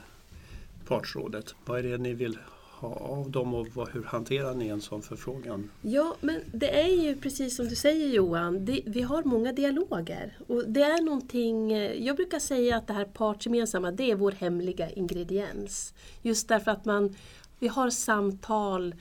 partsrådet, 0.87 1.55
vad 1.65 1.79
är 1.79 1.83
det 1.83 1.97
ni 1.97 2.13
vill 2.13 2.37
ha 2.81 2.93
av 2.93 3.31
dem 3.31 3.53
och 3.53 3.67
vad, 3.73 3.89
hur 3.89 4.03
hanterar 4.03 4.53
ni 4.53 4.67
en 4.67 4.81
sån 4.81 5.01
förfrågan? 5.01 5.69
Ja, 5.81 6.15
men 6.21 6.41
det 6.53 6.81
är 6.81 7.03
ju 7.03 7.15
precis 7.15 7.55
som 7.55 7.67
du 7.67 7.75
säger 7.75 8.07
Johan, 8.07 8.65
det, 8.65 8.81
vi 8.85 9.01
har 9.01 9.23
många 9.23 9.53
dialoger. 9.53 10.37
Och 10.47 10.67
det 10.67 10.81
är 10.81 11.01
någonting, 11.01 11.73
eh, 11.73 12.05
jag 12.05 12.15
brukar 12.15 12.39
säga 12.39 12.77
att 12.77 12.87
det 12.87 12.93
här 12.93 13.05
partsgemensamma, 13.05 13.91
det 13.91 14.11
är 14.11 14.15
vår 14.15 14.31
hemliga 14.31 14.89
ingrediens. 14.89 15.93
Just 16.21 16.47
därför 16.47 16.71
att 16.71 16.85
man, 16.85 17.15
vi 17.59 17.67
har 17.67 17.89
samtal 17.89 18.95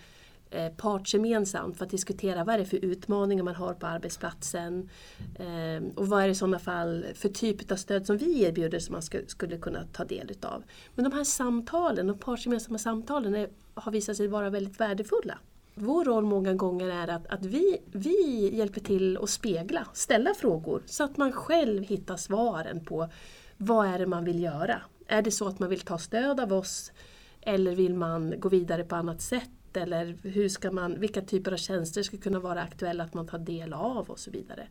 Eh, 0.53 0.73
partsgemensamt 0.73 1.77
för 1.79 1.85
att 1.85 1.91
diskutera 1.91 2.45
vad 2.45 2.55
är 2.55 2.59
det 2.59 2.65
för 2.65 2.85
utmaningar 2.85 3.45
man 3.45 3.55
har 3.55 3.75
på 3.75 3.87
arbetsplatsen 3.87 4.91
eh, 5.35 5.83
och 5.95 6.09
vad 6.09 6.23
är 6.23 6.27
det 6.27 6.33
i 6.33 6.35
sådana 6.35 6.59
fall 6.59 7.07
för 7.15 7.29
typ 7.29 7.73
av 7.73 7.77
stöd 7.77 8.07
som 8.07 8.17
vi 8.17 8.43
erbjuder 8.43 8.79
som 8.79 8.93
man 8.93 9.03
skulle 9.27 9.59
kunna 9.59 9.85
ta 9.93 10.05
del 10.05 10.31
utav. 10.31 10.63
Men 10.95 11.05
de 11.05 11.17
här 11.17 11.25
samtalen, 11.25 12.07
de 12.07 12.19
partsgemensamma 12.19 12.79
samtalen 12.79 13.35
är, 13.35 13.49
har 13.75 13.93
visat 13.93 14.17
sig 14.17 14.29
vara 14.29 14.51
väldigt 14.51 14.81
värdefulla. 14.81 15.39
Vår 15.75 16.05
roll 16.05 16.25
många 16.25 16.55
gånger 16.55 16.89
är 16.89 17.09
att, 17.09 17.27
att 17.27 17.45
vi, 17.45 17.79
vi 17.93 18.51
hjälper 18.57 18.81
till 18.81 19.19
att 19.19 19.31
spegla, 19.31 19.87
ställa 19.93 20.35
frågor 20.35 20.83
så 20.87 21.05
att 21.05 21.17
man 21.17 21.33
själv 21.33 21.83
hittar 21.83 22.17
svaren 22.17 22.85
på 22.85 23.09
vad 23.57 23.87
är 23.87 23.99
det 23.99 24.07
man 24.07 24.25
vill 24.25 24.43
göra. 24.43 24.83
Är 25.07 25.23
det 25.23 25.31
så 25.31 25.49
att 25.49 25.59
man 25.59 25.69
vill 25.69 25.81
ta 25.81 25.99
stöd 25.99 26.41
av 26.41 26.53
oss 26.53 26.93
eller 27.41 27.75
vill 27.75 27.95
man 27.95 28.35
gå 28.39 28.49
vidare 28.49 28.85
på 28.85 28.97
annat 28.97 29.23
sätt? 29.23 29.51
Eller 29.77 30.17
hur 30.23 30.49
ska 30.49 30.71
man, 30.71 31.01
vilka 31.01 31.23
typer 31.23 31.53
av 31.53 31.57
tjänster 31.57 32.03
ska 32.03 32.17
kunna 32.17 32.41
vara 32.41 32.63
aktuella 32.63 33.05
att 33.05 33.15
man 33.15 33.27
tar 33.27 33.39
del 33.39 33.73
av 33.73 34.11
och 34.11 34.19
så 34.19 34.31
vidare. 34.31 34.69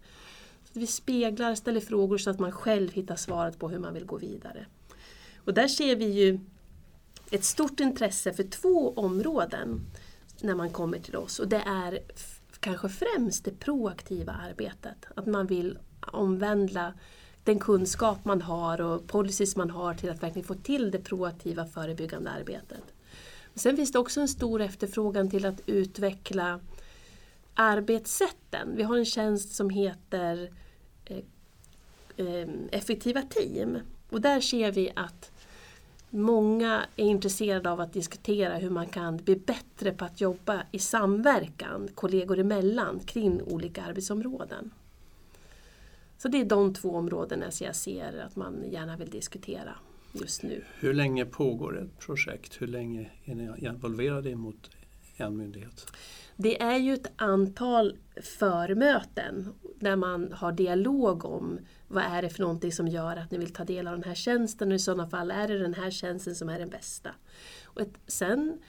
Så 0.64 0.80
vi 0.80 0.88
speglar, 0.88 1.56
ställer 1.56 1.80
frågor 1.80 2.18
så 2.18 2.30
att 2.30 2.40
man 2.40 2.52
själv 2.52 2.92
hittar 2.92 3.16
svaret 3.16 3.60
på 3.60 3.70
hur 3.70 3.80
man 3.80 3.94
vill 3.94 4.06
gå 4.06 4.18
vidare. 4.18 4.66
Och 5.38 5.54
där 5.54 5.68
ser 5.68 5.96
vi 5.96 6.06
ju 6.06 6.40
ett 7.32 7.44
stort 7.44 7.80
intresse 7.80 8.34
för 8.34 8.44
två 8.44 8.94
områden 8.94 9.82
när 10.42 10.56
man 10.56 10.70
kommer 10.70 11.00
till 11.00 11.16
oss 11.16 11.40
och 11.40 11.48
det 11.48 11.64
är 11.66 12.00
kanske 12.60 12.90
främst 12.90 13.46
det 13.46 13.60
proaktiva 13.60 14.34
arbetet. 14.34 15.06
Att 15.16 15.26
man 15.26 15.48
vill 15.48 15.78
omvandla 16.00 16.94
den 17.44 17.60
kunskap 17.60 18.26
man 18.26 18.42
har 18.42 18.82
och 18.82 19.08
policies 19.08 19.56
man 19.56 19.70
har 19.70 19.94
till 19.94 20.10
att 20.10 20.24
verkligen 20.24 20.48
få 20.48 20.54
till 20.56 20.92
det 20.92 21.00
proaktiva 21.00 21.66
förebyggande 21.66 22.30
arbetet. 22.30 22.84
Sen 23.60 23.76
finns 23.76 23.92
det 23.92 24.00
också 24.00 24.22
en 24.22 24.28
stor 24.28 24.62
efterfrågan 24.62 25.30
till 25.30 25.46
att 25.46 25.62
utveckla 25.66 26.60
arbetssätten. 27.54 28.76
Vi 28.76 28.84
har 28.84 28.98
en 28.98 29.06
tjänst 29.06 29.56
som 29.56 29.70
heter 29.70 30.50
eh, 31.06 31.18
eh, 32.18 32.50
Effektiva 32.72 33.22
team 33.22 33.78
och 34.10 34.22
där 34.22 34.40
ser 34.40 34.72
vi 34.72 34.92
att 34.96 35.32
Många 36.12 36.86
är 36.96 37.06
intresserade 37.06 37.72
av 37.72 37.82
att 37.82 37.94
diskutera 37.94 38.58
hur 38.58 38.70
man 38.70 38.88
kan 38.88 39.18
bli 39.18 39.36
bättre 39.36 39.92
på 39.92 40.06
att 40.06 40.22
jobba 40.22 40.64
i 40.72 40.80
samverkan 40.80 41.90
kollegor 41.96 42.40
emellan 42.40 43.00
kring 43.00 43.42
olika 43.42 43.84
arbetsområden. 43.84 44.72
Så 46.18 46.28
det 46.28 46.42
är 46.42 46.46
de 46.46 46.74
två 46.74 46.90
områdena 46.90 47.52
som 47.52 47.66
jag 47.66 47.76
ser 47.76 48.24
att 48.26 48.36
man 48.36 48.64
gärna 48.72 48.98
vill 48.98 49.10
diskutera 49.10 49.76
just 50.12 50.44
nu. 50.44 50.64
Hur 50.80 50.94
länge 50.94 51.26
pågår 51.26 51.82
ett 51.82 52.00
projekt? 52.00 52.62
Hur 52.62 52.68
länge 52.68 53.12
är 53.26 53.36
ni 53.36 53.68
involverade 53.68 54.36
mot 54.36 54.70
en 55.18 55.38
myndighet? 55.38 55.92
Det 56.36 56.62
är 56.62 56.78
ju 56.78 56.94
ett 56.94 57.12
antal 57.16 57.98
förmöten 58.22 59.54
där 59.80 59.96
man 59.96 60.32
har 60.34 60.52
dialog 60.52 61.26
om 61.26 61.60
vad 61.88 62.04
är 62.04 62.22
det 62.22 62.30
för 62.30 62.42
någonting 62.42 62.72
som 62.72 62.88
gör 62.88 63.18
att 63.18 63.32
ni 63.32 63.38
vill 63.38 63.54
ta 63.54 63.64
del 63.64 63.88
av 63.88 63.94
den 63.94 64.04
här 64.04 64.16
tjänsten 64.16 64.72
och 64.72 64.76
i 64.76 64.80
sådana 64.80 65.10
fall 65.10 65.32
är 65.32 65.48
det 65.48 65.60
den 65.60 65.74
här 65.74 65.92
tjänsten 65.92 66.36
som 66.36 66.50
är 66.50 66.60
den 66.60 66.70
bästa. 66.70 67.10
Och 67.64 67.82
ett, 67.82 67.94
sen 68.08 68.60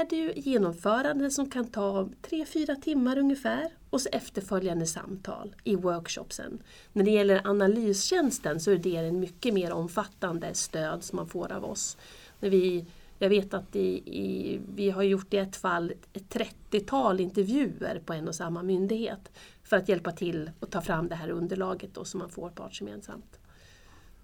är 0.00 0.06
det 0.10 0.16
ju 0.16 0.32
genomförande 0.36 1.30
som 1.30 1.50
kan 1.50 1.66
ta 1.66 2.08
3-4 2.22 2.80
timmar 2.80 3.18
ungefär 3.18 3.68
och 3.90 4.00
så 4.00 4.08
efterföljande 4.12 4.86
samtal 4.86 5.56
i 5.64 5.76
workshopsen. 5.76 6.62
När 6.92 7.04
det 7.04 7.10
gäller 7.10 7.46
analystjänsten 7.46 8.60
så 8.60 8.70
är 8.70 8.76
det 8.76 8.96
en 8.96 9.20
mycket 9.20 9.54
mer 9.54 9.72
omfattande 9.72 10.54
stöd 10.54 11.04
som 11.04 11.16
man 11.16 11.28
får 11.28 11.52
av 11.52 11.64
oss. 11.64 11.96
När 12.40 12.50
vi, 12.50 12.84
jag 13.18 13.28
vet 13.28 13.54
att 13.54 13.76
i, 13.76 13.88
i, 14.20 14.60
vi 14.74 14.90
har 14.90 15.02
gjort 15.02 15.34
i 15.34 15.36
ett 15.36 15.56
fall 15.56 15.92
ett 16.12 16.34
30-tal 16.34 17.20
intervjuer 17.20 18.02
på 18.06 18.12
en 18.12 18.28
och 18.28 18.34
samma 18.34 18.62
myndighet 18.62 19.32
för 19.62 19.76
att 19.76 19.88
hjälpa 19.88 20.12
till 20.12 20.50
att 20.60 20.70
ta 20.70 20.80
fram 20.80 21.08
det 21.08 21.14
här 21.14 21.30
underlaget 21.30 21.94
då 21.94 22.04
som 22.04 22.18
man 22.18 22.30
får 22.30 22.50
partsgemensamt. 22.50 23.38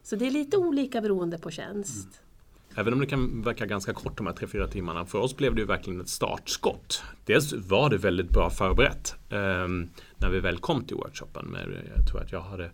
Så 0.02 0.16
det 0.16 0.26
är 0.26 0.30
lite 0.30 0.56
olika 0.56 1.00
beroende 1.00 1.38
på 1.38 1.50
tjänst. 1.50 2.04
Mm. 2.04 2.27
Även 2.78 2.92
om 2.92 3.00
det 3.00 3.06
kan 3.06 3.42
verka 3.42 3.66
ganska 3.66 3.92
kort 3.92 4.16
de 4.16 4.26
här 4.26 4.34
3-4 4.34 4.66
timmarna. 4.66 5.04
För 5.06 5.18
oss 5.18 5.36
blev 5.36 5.54
det 5.54 5.60
ju 5.60 5.66
verkligen 5.66 6.00
ett 6.00 6.08
startskott. 6.08 7.02
Dels 7.24 7.52
var 7.52 7.90
det 7.90 7.98
väldigt 7.98 8.30
bra 8.30 8.50
förberett 8.50 9.14
eh, 9.28 9.68
när 10.16 10.28
vi 10.30 10.40
väl 10.40 10.58
kom 10.58 10.84
till 10.84 10.96
workshopen. 10.96 11.46
Men 11.46 11.74
jag 11.96 12.06
tror 12.08 12.20
att 12.20 12.32
jag 12.32 12.40
hade... 12.40 12.64
Eh, 12.64 12.70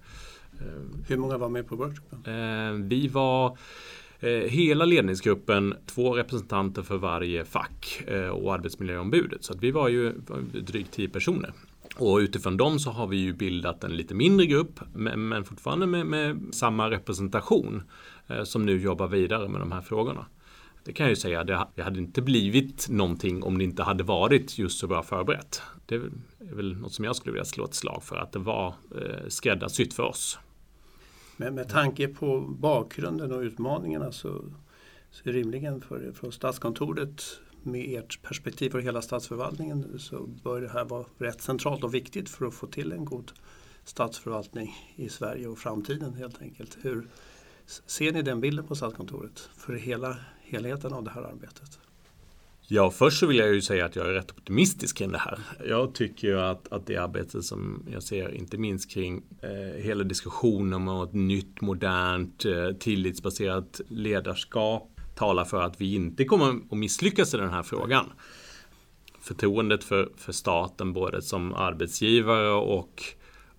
Hur 1.09 1.17
många 1.17 1.39
var 1.39 1.49
med 1.49 1.67
på 1.67 1.77
workshopen? 1.77 2.23
Eh, 2.27 2.87
vi 2.89 3.09
var 3.09 3.59
eh, 4.21 4.31
hela 4.31 4.85
ledningsgruppen, 4.85 5.75
två 5.87 6.15
representanter 6.15 6.83
för 6.83 6.97
varje 6.97 7.45
fack 7.45 8.03
eh, 8.07 8.29
och 8.29 8.55
arbetsmiljöombudet. 8.55 9.45
Så 9.45 9.53
att 9.53 9.63
vi 9.63 9.71
var 9.71 9.89
ju 9.89 10.13
drygt 10.53 10.93
10 10.93 11.09
personer. 11.09 11.53
Och 11.99 12.17
utifrån 12.17 12.57
dem 12.57 12.79
så 12.79 12.91
har 12.91 13.07
vi 13.07 13.17
ju 13.17 13.33
bildat 13.33 13.85
en 13.85 13.97
lite 13.97 14.15
mindre 14.15 14.47
grupp 14.47 14.81
men 14.95 15.45
fortfarande 15.45 15.87
med, 15.87 16.07
med 16.07 16.55
samma 16.55 16.91
representation 16.91 17.83
eh, 18.27 18.43
som 18.43 18.67
nu 18.67 18.81
jobbar 18.81 19.09
vidare 19.09 19.49
med 19.49 19.61
de 19.61 19.73
här 19.73 19.81
frågorna. 19.81 20.27
Det 20.85 20.93
kan 20.93 21.05
jag 21.05 21.11
ju 21.11 21.17
säga, 21.17 21.45
det 21.75 21.83
hade 21.83 21.99
inte 21.99 22.23
blivit 22.23 22.89
någonting 22.89 23.43
om 23.43 23.59
det 23.59 23.65
inte 23.65 23.83
hade 23.83 24.05
varit 24.05 24.59
just 24.59 24.79
så 24.79 24.87
bra 24.87 25.03
förberett. 25.03 25.63
Det 25.87 25.95
är 25.95 26.11
väl 26.39 26.77
något 26.77 26.93
som 26.93 27.05
jag 27.05 27.17
skulle 27.17 27.33
vilja 27.33 27.45
slå 27.45 27.65
ett 27.65 27.75
slag 27.75 28.03
för, 28.03 28.17
att 28.17 28.33
det 28.33 28.39
var 28.39 28.75
eh, 28.97 29.29
skräddarsytt 29.29 29.95
för 29.95 30.03
oss. 30.03 30.39
Men 31.37 31.55
med 31.55 31.69
tanke 31.69 32.09
på 32.09 32.41
bakgrunden 32.41 33.33
och 33.33 33.41
utmaningarna 33.41 34.13
så, 34.13 34.45
så 35.11 35.31
rimligen 35.31 35.81
för, 35.81 36.13
för 36.13 36.31
Statskontoret 36.31 37.23
med 37.67 37.99
ert 37.99 38.23
perspektiv 38.23 38.75
och 38.75 38.83
hela 38.83 39.03
statsförvaltningen 39.03 39.99
så 39.99 40.27
bör 40.27 40.61
det 40.61 40.69
här 40.69 40.85
vara 40.85 41.05
rätt 41.19 41.41
centralt 41.41 41.85
och 41.85 41.95
viktigt 41.95 42.29
för 42.29 42.47
att 42.47 42.55
få 42.55 42.67
till 42.67 42.93
en 42.93 43.05
god 43.05 43.33
statsförvaltning 43.85 44.75
i 44.97 45.09
Sverige 45.09 45.47
och 45.47 45.59
framtiden 45.59 46.15
helt 46.15 46.43
enkelt. 46.43 46.79
Hur, 46.83 47.09
Ser 47.67 48.13
ni 48.13 48.23
den 48.23 48.41
bilden 48.41 48.67
på 48.67 48.75
Statskontoret 48.75 49.49
för 49.57 49.73
hela 49.73 50.17
helheten 50.43 50.93
av 50.93 51.05
det 51.05 51.11
här 51.11 51.23
arbetet? 51.23 51.79
Ja, 52.69 52.91
först 52.91 53.21
så 53.21 53.27
vill 53.27 53.39
jag 53.39 53.55
ju 53.55 53.63
säga 53.63 53.85
att 53.85 53.97
jag 53.97 54.07
är 54.07 54.13
rätt 54.13 54.31
optimistisk 54.31 54.97
kring 54.97 55.13
det 55.13 55.19
här. 55.19 55.39
Jag 55.69 55.95
tycker 55.95 56.29
ju 56.29 56.41
att, 56.41 56.73
att 56.73 56.87
det 56.87 56.97
arbete 56.97 57.43
som 57.43 57.87
jag 57.93 58.03
ser, 58.03 58.35
inte 58.35 58.59
minst 58.59 58.91
kring 58.91 59.23
eh, 59.41 59.83
hela 59.83 60.05
diskussionen 60.05 60.89
om 60.89 61.05
ett 61.05 61.13
nytt, 61.13 61.61
modernt, 61.61 62.45
eh, 62.45 62.71
tillitsbaserat 62.79 63.81
ledarskap 63.89 64.94
talar 65.15 65.45
för 65.45 65.63
att 65.63 65.81
vi 65.81 65.95
inte 65.95 66.25
kommer 66.25 66.61
att 66.71 66.79
misslyckas 66.79 67.35
i 67.35 67.37
den 67.37 67.51
här 67.51 67.63
frågan. 67.63 68.13
Förtroendet 69.21 69.85
för, 69.85 70.09
för 70.17 70.33
staten, 70.33 70.93
både 70.93 71.23
som 71.23 71.55
arbetsgivare 71.55 72.51
och 72.51 73.03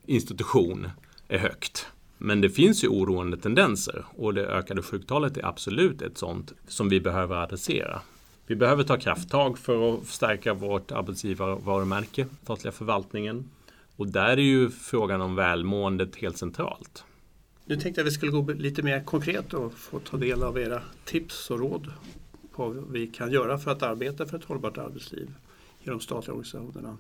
institution, 0.05 0.89
är 1.27 1.37
högt. 1.37 1.87
Men 2.17 2.41
det 2.41 2.49
finns 2.49 2.83
ju 2.83 2.87
oroande 2.87 3.37
tendenser 3.37 4.05
och 4.17 4.33
det 4.33 4.45
ökade 4.45 4.81
sjuktalet 4.81 5.37
är 5.37 5.45
absolut 5.45 6.01
ett 6.01 6.17
sånt 6.17 6.53
som 6.67 6.89
vi 6.89 6.99
behöver 7.01 7.35
adressera. 7.35 8.01
Vi 8.47 8.55
behöver 8.55 8.83
ta 8.83 8.97
krafttag 8.97 9.57
för 9.57 9.93
att 9.93 10.05
stärka 10.05 10.53
vårt 10.53 10.91
arbetsgivarvarumärke, 10.91 12.27
statliga 12.43 12.71
förvaltningen. 12.71 13.49
Och 13.95 14.07
där 14.07 14.29
är 14.29 14.37
ju 14.37 14.69
frågan 14.69 15.21
om 15.21 15.35
välmåendet 15.35 16.15
helt 16.15 16.37
centralt. 16.37 17.05
Nu 17.67 17.75
tänkte 17.75 18.01
jag 18.01 18.07
att 18.07 18.11
vi 18.13 18.15
skulle 18.15 18.31
gå 18.31 18.51
lite 18.53 18.83
mer 18.83 19.03
konkret 19.03 19.53
och 19.53 19.73
få 19.73 19.99
ta 19.99 20.17
del 20.17 20.43
av 20.43 20.59
era 20.59 20.81
tips 21.05 21.51
och 21.51 21.59
råd 21.59 21.93
på 22.51 22.69
vad 22.69 22.91
vi 22.91 23.07
kan 23.07 23.31
göra 23.31 23.57
för 23.57 23.71
att 23.71 23.83
arbeta 23.83 24.25
för 24.25 24.37
ett 24.37 24.43
hållbart 24.43 24.77
arbetsliv 24.77 25.33
i 25.83 25.89
de 25.89 25.99
statliga 25.99 26.33
organisationerna. 26.33 26.97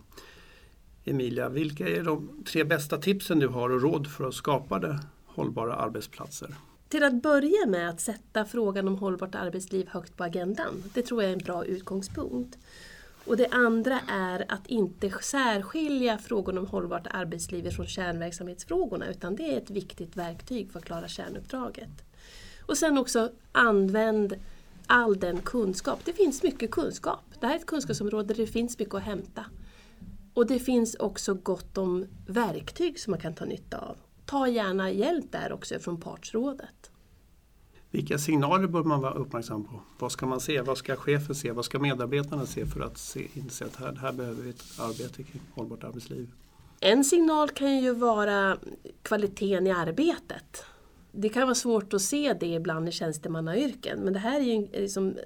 Emilia, 1.03 1.49
vilka 1.49 1.87
är 1.87 2.03
de 2.03 2.43
tre 2.45 2.63
bästa 2.63 2.97
tipsen 2.97 3.39
du 3.39 3.47
har 3.47 3.69
och 3.69 3.81
råd 3.81 4.07
för 4.11 4.27
att 4.27 4.33
skapa 4.33 4.79
det 4.79 4.99
hållbara 5.25 5.75
arbetsplatser? 5.75 6.55
Till 6.89 7.03
att 7.03 7.21
börja 7.21 7.67
med 7.67 7.89
att 7.89 8.01
sätta 8.01 8.45
frågan 8.45 8.87
om 8.87 8.95
hållbart 8.95 9.35
arbetsliv 9.35 9.87
högt 9.87 10.17
på 10.17 10.23
agendan. 10.23 10.83
Det 10.93 11.01
tror 11.01 11.23
jag 11.23 11.29
är 11.29 11.33
en 11.33 11.43
bra 11.43 11.65
utgångspunkt. 11.65 12.57
Och 13.25 13.37
det 13.37 13.47
andra 13.47 13.99
är 14.07 14.45
att 14.51 14.67
inte 14.67 15.11
särskilja 15.21 16.17
frågan 16.17 16.57
om 16.57 16.67
hållbart 16.67 17.07
arbetsliv 17.11 17.69
från 17.69 17.87
kärnverksamhetsfrågorna 17.87 19.07
utan 19.07 19.35
det 19.35 19.53
är 19.53 19.57
ett 19.57 19.69
viktigt 19.69 20.15
verktyg 20.15 20.71
för 20.71 20.79
att 20.79 20.85
klara 20.85 21.07
kärnuppdraget. 21.07 21.89
Och 22.65 22.77
sen 22.77 22.97
också 22.97 23.31
använd 23.51 24.35
all 24.87 25.19
den 25.19 25.41
kunskap. 25.41 25.99
Det 26.05 26.13
finns 26.13 26.43
mycket 26.43 26.71
kunskap. 26.71 27.23
Det 27.39 27.47
här 27.47 27.53
är 27.53 27.59
ett 27.59 27.65
kunskapsområde 27.65 28.27
där 28.27 28.35
det 28.35 28.47
finns 28.47 28.79
mycket 28.79 28.93
att 28.93 29.03
hämta. 29.03 29.45
Och 30.33 30.47
det 30.47 30.59
finns 30.59 30.95
också 30.95 31.33
gott 31.33 31.77
om 31.77 32.07
verktyg 32.27 32.99
som 32.99 33.11
man 33.11 33.19
kan 33.19 33.33
ta 33.33 33.45
nytta 33.45 33.77
av. 33.77 33.97
Ta 34.25 34.47
gärna 34.47 34.91
hjälp 34.91 35.31
där 35.31 35.51
också 35.51 35.79
från 35.79 36.01
partsrådet. 36.01 36.84
Vilka 37.95 38.17
signaler 38.17 38.67
bör 38.67 38.83
man 38.83 39.01
vara 39.01 39.13
uppmärksam 39.13 39.63
på? 39.63 39.81
Vad 39.99 40.11
ska 40.11 40.25
man 40.25 40.39
se? 40.39 40.61
Vad 40.61 40.77
ska 40.77 40.95
chefen 40.95 41.35
se? 41.35 41.51
Vad 41.51 41.65
ska 41.65 41.79
medarbetarna 41.79 42.45
se 42.45 42.65
för 42.65 42.81
att 42.81 42.97
se, 42.97 43.27
inse 43.33 43.65
att 43.65 43.75
här, 43.75 43.95
här 43.95 44.11
behöver 44.11 44.43
vi 44.43 44.49
ett 44.49 44.63
arbete 44.79 45.23
kring 45.23 45.41
hållbart 45.53 45.83
arbetsliv? 45.83 46.31
En 46.79 47.03
signal 47.03 47.49
kan 47.49 47.77
ju 47.77 47.93
vara 47.93 48.57
kvaliteten 49.01 49.67
i 49.67 49.71
arbetet. 49.71 50.65
Det 51.11 51.29
kan 51.29 51.43
vara 51.43 51.55
svårt 51.55 51.93
att 51.93 52.01
se 52.01 52.33
det 52.39 52.45
ibland 52.45 52.89
i 52.89 52.91
tjänstemannayrken 52.91 53.99
men 53.99 54.13
det 54.13 54.19
här 54.19 54.39
är 54.39 54.43
ju 54.43 54.67
liksom, 54.71 55.17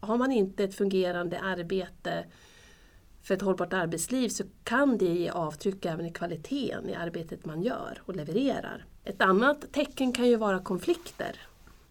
har 0.00 0.18
man 0.18 0.32
inte 0.32 0.64
ett 0.64 0.74
fungerande 0.74 1.40
arbete 1.40 2.24
för 3.22 3.34
ett 3.34 3.42
hållbart 3.42 3.72
arbetsliv 3.72 4.28
så 4.28 4.44
kan 4.64 4.98
det 4.98 5.04
ge 5.04 5.30
avtryck 5.30 5.84
även 5.84 6.06
i 6.06 6.12
kvaliteten 6.12 6.88
i 6.88 6.94
arbetet 6.94 7.46
man 7.46 7.62
gör 7.62 8.02
och 8.06 8.16
levererar. 8.16 8.84
Ett 9.04 9.20
annat 9.20 9.72
tecken 9.72 10.12
kan 10.12 10.28
ju 10.28 10.36
vara 10.36 10.58
konflikter 10.58 11.36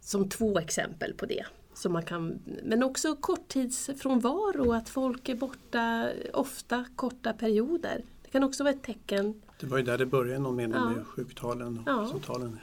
som 0.10 0.30
två 0.30 0.60
exempel 0.60 1.13
på 1.13 1.25
det. 1.25 1.46
Så 1.74 1.89
man 1.89 2.04
kan, 2.04 2.39
men 2.63 2.84
också 2.84 3.16
korttidsfrånvaro, 3.16 4.74
att 4.74 4.89
folk 4.89 5.30
är 5.30 5.36
borta 5.36 6.10
ofta 6.34 6.86
korta 6.96 7.34
perioder. 7.34 8.01
Det 8.24 8.30
kan 8.30 8.44
också 8.44 8.63
vara 8.63 8.74
ett 8.74 8.84
tecken. 8.84 9.42
Det 9.60 9.66
var 9.66 9.78
ju 9.78 9.84
där 9.84 9.98
det 9.98 10.06
började 10.06 10.39
någon 10.39 10.56
mening 10.56 10.75
ja. 10.75 10.89
med 10.89 11.08
sjuktalen 11.08 11.78
och 11.78 11.84
ja. 11.86 12.01
resultaten. 12.01 12.60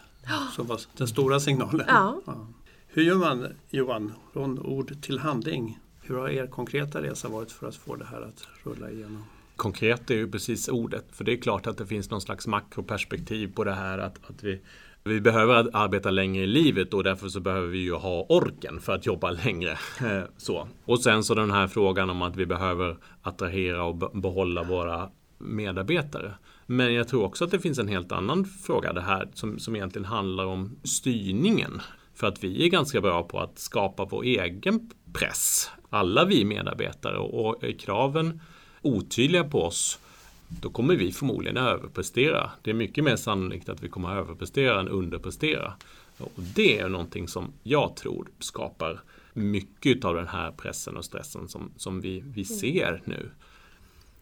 Som 0.57 0.67
var 0.67 0.81
den 0.97 1.09
stora 1.09 1.41
signalen. 1.41 1.87
Ja. 1.89 2.21
ja. 2.27 2.47
Hur 2.87 3.03
gör 3.03 3.17
man 3.17 3.47
Johan, 3.71 4.13
från 4.33 4.59
ord 4.59 5.03
till 5.03 5.19
handling? 5.19 5.79
Hur 6.03 6.17
har 6.17 6.29
er 6.29 6.47
konkreta 6.47 7.03
resa 7.03 7.29
varit 7.29 7.53
för 7.53 7.69
att 7.69 7.77
få 7.77 7.97
det 7.97 8.05
här 8.05 8.23
att 8.23 8.49
rulla 8.63 8.91
igenom? 8.91 9.25
Konkret 9.57 10.11
är 10.11 10.15
ju 10.15 10.31
precis 10.31 10.69
ordet, 10.69 11.05
för 11.11 11.25
det 11.25 11.33
är 11.33 11.37
klart 11.37 11.67
att 11.67 11.79
det 11.79 11.87
finns 11.87 12.11
någon 12.11 12.21
slags 12.21 12.47
makroperspektiv 12.47 13.53
på 13.55 13.65
det 13.65 13.75
här 13.75 13.99
att, 13.99 14.31
att 14.31 14.43
vi 14.43 14.61
vi 15.07 15.21
behöver 15.21 15.71
arbeta 15.73 16.11
längre 16.11 16.43
i 16.43 16.47
livet 16.47 16.95
och 16.95 17.05
därför 17.05 17.29
så 17.29 17.41
behöver 17.41 17.69
vi 17.69 17.79
ju 17.79 17.95
ha 17.95 18.27
orken 18.29 18.81
för 18.81 18.95
att 18.95 19.07
jobba 19.07 19.31
längre. 19.31 19.71
Eh, 20.01 20.23
så. 20.37 20.69
Och 20.85 21.01
sen 21.01 21.25
så 21.25 21.35
den 21.35 21.51
här 21.51 21.67
frågan 21.67 22.11
om 22.11 22.23
att 22.23 22.37
vi 22.37 22.47
behöver 22.47 22.97
attrahera 23.23 23.85
och 23.85 23.97
behålla 23.97 24.63
våra 24.63 25.11
medarbetare. 25.39 26.35
Men 26.67 26.95
jag 26.95 27.09
tror 27.09 27.25
också 27.25 27.45
att 27.45 27.51
det 27.51 27.61
finns 27.61 27.79
en 27.79 27.89
helt 27.89 28.13
annan 28.13 28.45
fråga 28.45 28.93
det 28.93 29.01
här 29.01 29.29
som, 29.35 29.59
som 29.59 29.77
egentligen 29.77 30.05
handlar 30.05 30.45
om 30.45 30.77
styrningen. 30.85 31.81
För 32.15 32.27
att 32.27 32.45
vi 32.45 32.65
är 32.65 32.69
ganska 32.69 33.01
bra 33.01 33.23
på 33.23 33.41
att 33.41 33.59
skapa 33.59 34.05
vår 34.05 34.23
egen 34.23 34.91
press. 35.13 35.71
Alla 35.91 36.25
vi 36.25 36.45
medarbetare 36.45 37.19
och 37.19 37.65
är 37.65 37.79
kraven 37.79 38.41
otydliga 38.83 39.45
på 39.45 39.63
oss 39.63 39.99
då 40.49 40.71
kommer 40.71 40.97
vi 40.97 41.13
förmodligen 41.13 41.57
överprestera. 41.57 42.51
Det 42.63 42.71
är 42.71 42.75
mycket 42.75 43.05
mer 43.05 43.17
sannolikt 43.17 43.69
att 43.69 43.83
vi 43.83 43.89
kommer 43.89 44.17
överprestera 44.17 44.81
än 44.81 44.89
underprestera. 44.89 45.75
Och 46.19 46.33
det 46.37 46.79
är 46.79 46.89
någonting 46.89 47.29
som 47.29 47.53
jag 47.63 47.97
tror 47.97 48.29
skapar 48.39 49.01
mycket 49.33 50.05
av 50.05 50.15
den 50.15 50.29
här 50.29 50.53
pressen 50.53 50.97
och 50.97 51.05
stressen 51.05 51.49
som, 51.49 51.71
som 51.77 52.01
vi, 52.01 52.21
vi 52.21 52.47
mm. 52.49 52.59
ser 52.59 53.03
nu. 53.05 53.31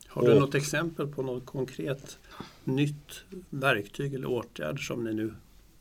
Har 0.08 0.22
du 0.22 0.32
och, 0.32 0.40
något 0.40 0.54
exempel 0.54 1.06
på 1.08 1.22
något 1.22 1.46
konkret 1.46 2.18
nytt 2.64 3.24
verktyg 3.50 4.14
eller 4.14 4.28
åtgärd 4.28 4.86
som 4.86 5.04
ni 5.04 5.14
nu 5.14 5.34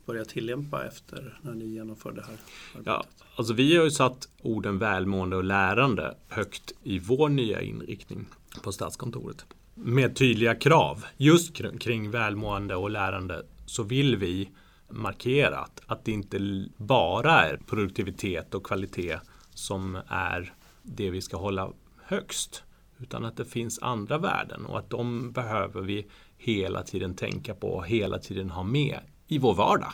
börjar 0.06 0.24
tillämpa 0.24 0.86
efter 0.86 1.38
när 1.42 1.54
ni 1.54 1.64
genomför 1.64 2.12
det 2.12 2.22
här 2.22 2.36
arbetet? 2.74 2.86
Ja, 2.86 3.04
alltså 3.36 3.54
vi 3.54 3.76
har 3.76 3.84
ju 3.84 3.90
satt 3.90 4.28
orden 4.42 4.78
välmående 4.78 5.36
och 5.36 5.44
lärande 5.44 6.14
högt 6.28 6.72
i 6.82 6.98
vår 6.98 7.28
nya 7.28 7.60
inriktning 7.60 8.26
på 8.62 8.72
Statskontoret 8.72 9.46
med 9.74 10.16
tydliga 10.16 10.54
krav 10.54 11.04
just 11.16 11.54
kring 11.80 12.10
välmående 12.10 12.76
och 12.76 12.90
lärande 12.90 13.42
så 13.66 13.82
vill 13.82 14.16
vi 14.16 14.50
markera 14.88 15.58
att, 15.58 15.80
att 15.86 16.04
det 16.04 16.12
inte 16.12 16.66
bara 16.76 17.32
är 17.32 17.56
produktivitet 17.56 18.54
och 18.54 18.66
kvalitet 18.66 19.18
som 19.50 19.98
är 20.08 20.52
det 20.82 21.10
vi 21.10 21.20
ska 21.20 21.36
hålla 21.36 21.72
högst. 22.02 22.62
Utan 22.98 23.24
att 23.24 23.36
det 23.36 23.44
finns 23.44 23.78
andra 23.82 24.18
värden 24.18 24.66
och 24.66 24.78
att 24.78 24.90
de 24.90 25.32
behöver 25.32 25.80
vi 25.80 26.06
hela 26.36 26.82
tiden 26.82 27.14
tänka 27.14 27.54
på 27.54 27.68
och 27.68 27.86
hela 27.86 28.18
tiden 28.18 28.50
ha 28.50 28.62
med 28.62 28.98
i 29.26 29.38
vår 29.38 29.54
vardag. 29.54 29.92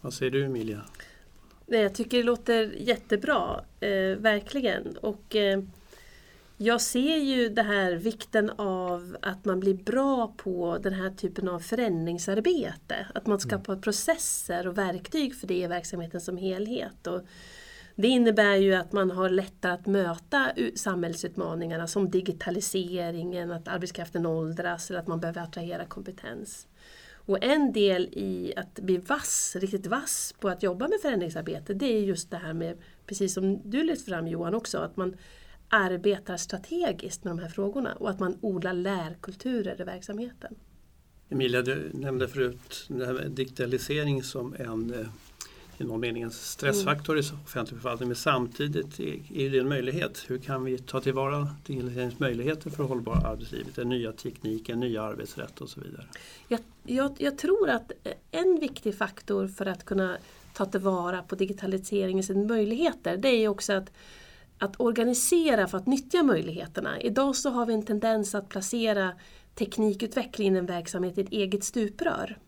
Vad 0.00 0.14
säger 0.14 0.32
du 0.32 0.44
Emilia? 0.44 0.80
Jag 1.66 1.94
tycker 1.94 2.16
det 2.16 2.22
låter 2.22 2.74
jättebra, 2.78 3.60
eh, 3.80 4.18
verkligen. 4.18 4.96
Och 4.96 5.36
eh, 5.36 5.62
jag 6.56 6.80
ser 6.80 7.16
ju 7.16 7.48
det 7.48 7.62
här 7.62 7.92
vikten 7.92 8.50
av 8.50 9.16
att 9.22 9.44
man 9.44 9.60
blir 9.60 9.74
bra 9.74 10.34
på 10.36 10.78
den 10.82 10.92
här 10.92 11.10
typen 11.10 11.48
av 11.48 11.60
förändringsarbete. 11.60 13.06
Att 13.14 13.26
man 13.26 13.40
skapar 13.40 13.72
mm. 13.72 13.82
processer 13.82 14.66
och 14.66 14.78
verktyg 14.78 15.36
för 15.36 15.46
det 15.46 15.62
i 15.62 15.66
verksamheten 15.66 16.20
som 16.20 16.36
helhet. 16.36 17.06
Och 17.06 17.22
det 17.94 18.08
innebär 18.08 18.56
ju 18.56 18.74
att 18.74 18.92
man 18.92 19.10
har 19.10 19.30
lättare 19.30 19.72
att 19.72 19.86
möta 19.86 20.52
samhällsutmaningarna 20.74 21.86
som 21.86 22.10
digitaliseringen, 22.10 23.52
att 23.52 23.68
arbetskraften 23.68 24.26
åldras 24.26 24.90
eller 24.90 25.00
att 25.00 25.06
man 25.06 25.20
behöver 25.20 25.40
attrahera 25.40 25.84
kompetens. 25.84 26.66
Och 27.14 27.44
en 27.44 27.72
del 27.72 28.08
i 28.12 28.52
att 28.56 28.74
bli 28.74 28.96
vass, 28.96 29.56
riktigt 29.60 29.86
vass 29.86 30.34
på 30.40 30.48
att 30.48 30.62
jobba 30.62 30.88
med 30.88 30.98
förändringsarbete 31.02 31.74
det 31.74 31.86
är 31.86 32.00
just 32.00 32.30
det 32.30 32.36
här 32.36 32.52
med, 32.52 32.78
precis 33.06 33.34
som 33.34 33.70
du 33.70 33.82
lyfte 33.82 34.10
fram 34.10 34.28
Johan 34.28 34.54
också, 34.54 34.78
att 34.78 34.96
man 34.96 35.16
arbetar 35.68 36.36
strategiskt 36.36 37.24
med 37.24 37.30
de 37.30 37.38
här 37.38 37.48
frågorna 37.48 37.94
och 37.94 38.10
att 38.10 38.20
man 38.20 38.38
odlar 38.40 38.72
lärkulturer 38.72 39.80
i 39.80 39.84
verksamheten. 39.84 40.54
Emilia, 41.28 41.62
du 41.62 41.90
nämnde 41.94 42.28
förut 42.28 42.88
digitalisering 43.28 44.22
som 44.22 44.54
en 44.58 44.94
eh, 44.94 45.06
i 45.78 45.84
någon 45.84 46.00
mening 46.00 46.22
en 46.22 46.30
stressfaktor 46.30 47.12
mm. 47.12 47.24
i 47.24 47.44
offentlig 47.44 47.80
förvaltning 47.80 48.08
men 48.08 48.16
samtidigt 48.16 49.00
är 49.00 49.50
det 49.50 49.58
en 49.58 49.68
möjlighet. 49.68 50.24
Hur 50.26 50.38
kan 50.38 50.64
vi 50.64 50.78
ta 50.78 51.00
tillvara 51.00 51.48
digitaliseringens 51.66 52.18
möjligheter 52.18 52.70
för 52.70 52.84
hållbara 52.84 53.28
arbetslivet, 53.28 53.74
den 53.74 53.88
nya 53.88 54.12
tekniken, 54.12 54.80
nya 54.80 55.02
arbetsrätt 55.02 55.60
och 55.60 55.68
så 55.68 55.80
vidare? 55.80 56.06
Jag, 56.48 56.60
jag, 56.82 57.16
jag, 57.18 57.38
tror 57.38 57.70
att 57.70 57.92
en 58.30 58.60
viktig 58.60 58.98
faktor 58.98 59.48
för 59.48 59.66
att 59.66 59.84
kunna 59.84 60.16
ta 60.54 60.66
tillvara 60.66 61.22
på 61.22 61.34
digitaliseringens 61.34 62.30
möjligheter 62.30 63.16
det 63.16 63.28
är 63.28 63.48
också 63.48 63.72
att 63.72 63.90
att 64.58 64.80
organisera 64.80 65.66
för 65.66 65.78
att 65.78 65.86
nyttja 65.86 66.22
möjligheterna. 66.22 67.00
Idag 67.00 67.36
så 67.36 67.50
har 67.50 67.66
vi 67.66 67.74
en 67.74 67.82
tendens 67.82 68.34
att 68.34 68.48
placera 68.48 69.12
teknikutveckling 69.54 70.54
i 70.54 70.58
en 70.58 70.66
verksamhet 70.66 71.18
i 71.18 71.20
ett 71.20 71.32
eget 71.32 71.64
stuprör. 71.64 72.38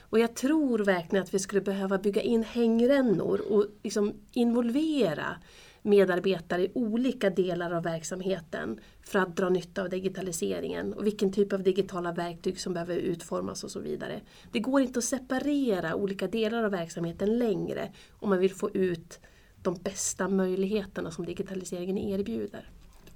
Och 0.00 0.18
jag 0.18 0.34
tror 0.34 0.78
verkligen 0.78 1.22
att 1.22 1.34
vi 1.34 1.38
skulle 1.38 1.60
behöva 1.60 1.98
bygga 1.98 2.22
in 2.22 2.42
hängrännor 2.42 3.40
och 3.50 3.66
liksom 3.82 4.12
involvera 4.32 5.36
medarbetare 5.82 6.62
i 6.62 6.70
olika 6.74 7.30
delar 7.30 7.70
av 7.70 7.82
verksamheten 7.82 8.80
för 9.02 9.18
att 9.18 9.36
dra 9.36 9.48
nytta 9.48 9.82
av 9.82 9.88
digitaliseringen 9.88 10.92
och 10.92 11.06
vilken 11.06 11.32
typ 11.32 11.52
av 11.52 11.62
digitala 11.62 12.12
verktyg 12.12 12.60
som 12.60 12.72
behöver 12.72 12.96
utformas 12.96 13.64
och 13.64 13.70
så 13.70 13.80
vidare. 13.80 14.20
Det 14.52 14.60
går 14.60 14.80
inte 14.80 14.98
att 14.98 15.04
separera 15.04 15.94
olika 15.94 16.26
delar 16.26 16.64
av 16.64 16.70
verksamheten 16.70 17.38
längre 17.38 17.92
om 18.10 18.30
man 18.30 18.38
vill 18.38 18.54
få 18.54 18.70
ut 18.70 19.20
de 19.62 19.74
bästa 19.74 20.28
möjligheterna 20.28 21.10
som 21.10 21.26
digitaliseringen 21.26 21.98
erbjuder. 21.98 22.68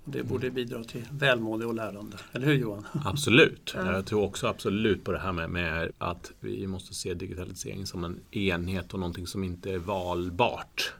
Det 0.04 0.22
borde 0.22 0.50
bidra 0.50 0.84
till 0.84 1.04
välmående 1.10 1.66
och 1.66 1.74
lärande, 1.74 2.16
eller 2.32 2.46
hur 2.46 2.54
Johan? 2.54 2.86
Absolut. 3.04 3.72
Ja. 3.76 3.92
Jag 3.92 4.06
tror 4.06 4.22
också 4.22 4.46
absolut 4.46 5.04
på 5.04 5.12
det 5.12 5.18
här 5.18 5.32
med, 5.32 5.50
med, 5.50 5.92
att 5.98 6.32
vi 6.40 6.66
måste 6.66 6.94
se 6.94 7.14
digitalisering 7.14 7.86
som 7.86 8.04
en 8.04 8.20
enhet 8.30 8.94
och 8.94 9.00
någonting 9.00 9.26
som 9.26 9.44
inte 9.44 9.72
är 9.72 9.78
valbart. 9.78 10.92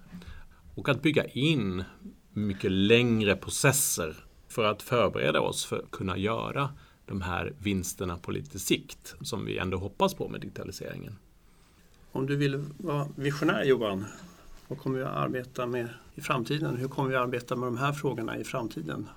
Och 0.75 0.89
att 0.89 1.03
bygga 1.03 1.25
in 1.25 1.85
mycket 2.33 2.71
längre 2.73 3.37
processer 3.37 4.17
för 4.49 4.65
att 4.65 4.83
förbereda 4.83 5.41
oss 5.41 5.65
för 5.65 5.79
att 5.79 5.91
kunna 5.91 6.19
göra 6.19 6.71
de 7.07 7.21
här 7.21 7.53
vinsterna 7.59 8.17
på 8.17 8.31
lite 8.31 8.59
sikt 8.59 9.15
som 9.21 9.45
vi 9.45 9.59
ändå 9.59 9.79
hoppas 9.79 10.15
på 10.15 10.29
med 10.29 10.41
digitaliseringen. 10.41 11.17
Om 12.13 12.27
du 12.27 12.37
vill 12.37 12.65
vara 12.79 13.09
visionär 13.17 13.65
Johan, 13.65 14.05
vad 14.69 14.79
kommer 14.79 14.99
vi 14.99 15.05
att 15.05 15.17
arbeta 15.17 15.67
med 15.67 15.89
i 16.15 16.21
framtiden? 16.21 16.77
Hur 16.77 16.89
kommer 16.89 17.09
vi 17.09 17.17
att 17.17 17.23
arbeta 17.23 17.57
med 17.57 17.67
de 17.67 17.79
här 17.79 17.93
frågorna 17.93 18.39
i 18.39 18.45
framtiden? 18.45 19.09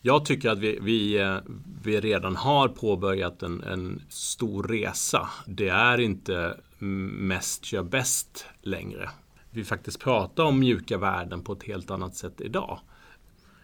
Jag 0.00 0.24
tycker 0.24 0.50
att 0.50 0.58
vi, 0.58 0.78
vi, 0.82 1.18
eh, 1.18 1.38
vi 1.82 2.00
redan 2.00 2.36
har 2.36 2.68
påbörjat 2.68 3.42
en, 3.42 3.62
en, 3.62 4.02
stor 4.08 4.62
resa. 4.62 5.28
Det 5.46 5.68
är 5.68 6.00
inte 6.00 6.60
mest 6.78 7.72
gör 7.72 7.82
bäst 7.82 8.46
längre. 8.62 9.10
Vi 9.50 9.64
faktiskt 9.64 10.00
pratar 10.00 10.44
om 10.44 10.58
mjuka 10.58 10.98
värden 10.98 11.42
på 11.42 11.52
ett 11.52 11.62
helt 11.62 11.90
annat 11.90 12.14
sätt 12.14 12.40
idag. 12.40 12.80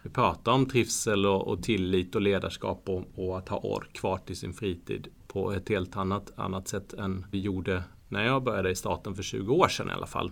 Vi 0.03 0.09
pratar 0.09 0.51
om 0.51 0.65
trivsel 0.65 1.25
och, 1.25 1.47
och 1.47 1.63
tillit 1.63 2.15
och 2.15 2.21
ledarskap 2.21 2.89
och, 2.89 3.03
och, 3.15 3.37
att 3.37 3.49
ha 3.49 3.57
ork 3.57 3.93
kvar 3.93 4.17
till 4.17 4.37
sin 4.37 4.53
fritid 4.53 5.07
på 5.27 5.51
ett 5.51 5.69
helt 5.69 5.97
annat, 5.97 6.31
annat 6.35 6.67
sätt 6.67 6.93
än 6.93 7.25
vi 7.31 7.39
gjorde 7.39 7.83
när 8.09 8.25
jag 8.25 8.43
började 8.43 8.71
i 8.71 8.75
staten 8.75 9.15
för 9.15 9.23
20 9.23 9.53
år 9.53 9.67
sedan 9.67 9.89
i 9.89 9.93
alla 9.93 10.07
fall. 10.07 10.31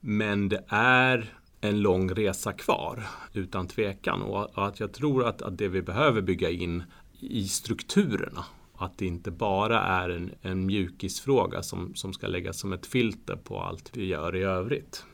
Men 0.00 0.48
det 0.48 0.64
är 0.68 1.34
en 1.60 1.80
lång 1.80 2.10
resa 2.10 2.52
kvar 2.52 3.06
utan 3.32 3.66
tvekan 3.66 4.22
och 4.22 4.66
att 4.66 4.80
jag 4.80 4.92
tror 4.92 5.26
att, 5.26 5.42
att 5.42 5.58
det 5.58 5.68
vi 5.68 5.82
behöver 5.82 6.20
bygga 6.20 6.50
in 6.50 6.82
i 7.20 7.48
strukturerna 7.48 8.44
att 8.78 8.98
det 8.98 9.06
inte 9.06 9.30
bara 9.30 9.80
är 9.80 10.08
en, 10.08 10.30
en 10.42 10.66
mjukisfråga 10.66 11.62
som, 11.62 11.94
som 11.94 12.12
ska 12.12 12.26
läggas 12.26 12.58
som 12.58 12.72
ett 12.72 12.86
filter 12.86 13.36
på 13.36 13.60
allt 13.60 13.90
vi 13.92 14.06
gör 14.06 14.36
i 14.36 14.42
övrigt. 14.42 15.04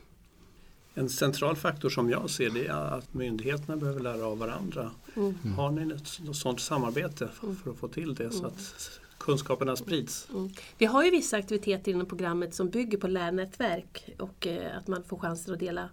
En 0.95 1.09
central 1.09 1.55
faktor 1.55 1.89
som 1.89 2.09
jag 2.09 2.29
ser 2.29 2.49
det 2.49 2.67
är 2.67 2.97
att 2.97 3.13
myndigheterna 3.13 3.77
behöver 3.77 3.99
lära 3.99 4.25
av 4.25 4.37
varandra. 4.37 4.91
Mm. 5.15 5.53
Har 5.53 5.71
ni 5.71 5.93
ett 5.93 6.35
sådant 6.35 6.59
samarbete 6.59 7.27
för, 7.33 7.53
för 7.53 7.71
att 7.71 7.77
få 7.77 7.87
till 7.87 8.15
det 8.15 8.31
så 8.31 8.45
att 8.45 8.99
kunskaperna 9.23 9.75
sprids? 9.75 10.27
Mm. 10.29 10.49
Vi 10.77 10.85
har 10.85 11.03
ju 11.03 11.11
vissa 11.11 11.37
aktiviteter 11.37 11.91
inom 11.91 12.05
programmet 12.05 12.55
som 12.55 12.69
bygger 12.69 12.97
på 12.97 13.07
lärnätverk 13.07 14.15
och 14.19 14.47
eh, 14.47 14.77
att 14.77 14.87
man 14.87 15.03
får 15.03 15.17
chansen 15.17 15.53
att 15.53 15.59
dela 15.59 15.89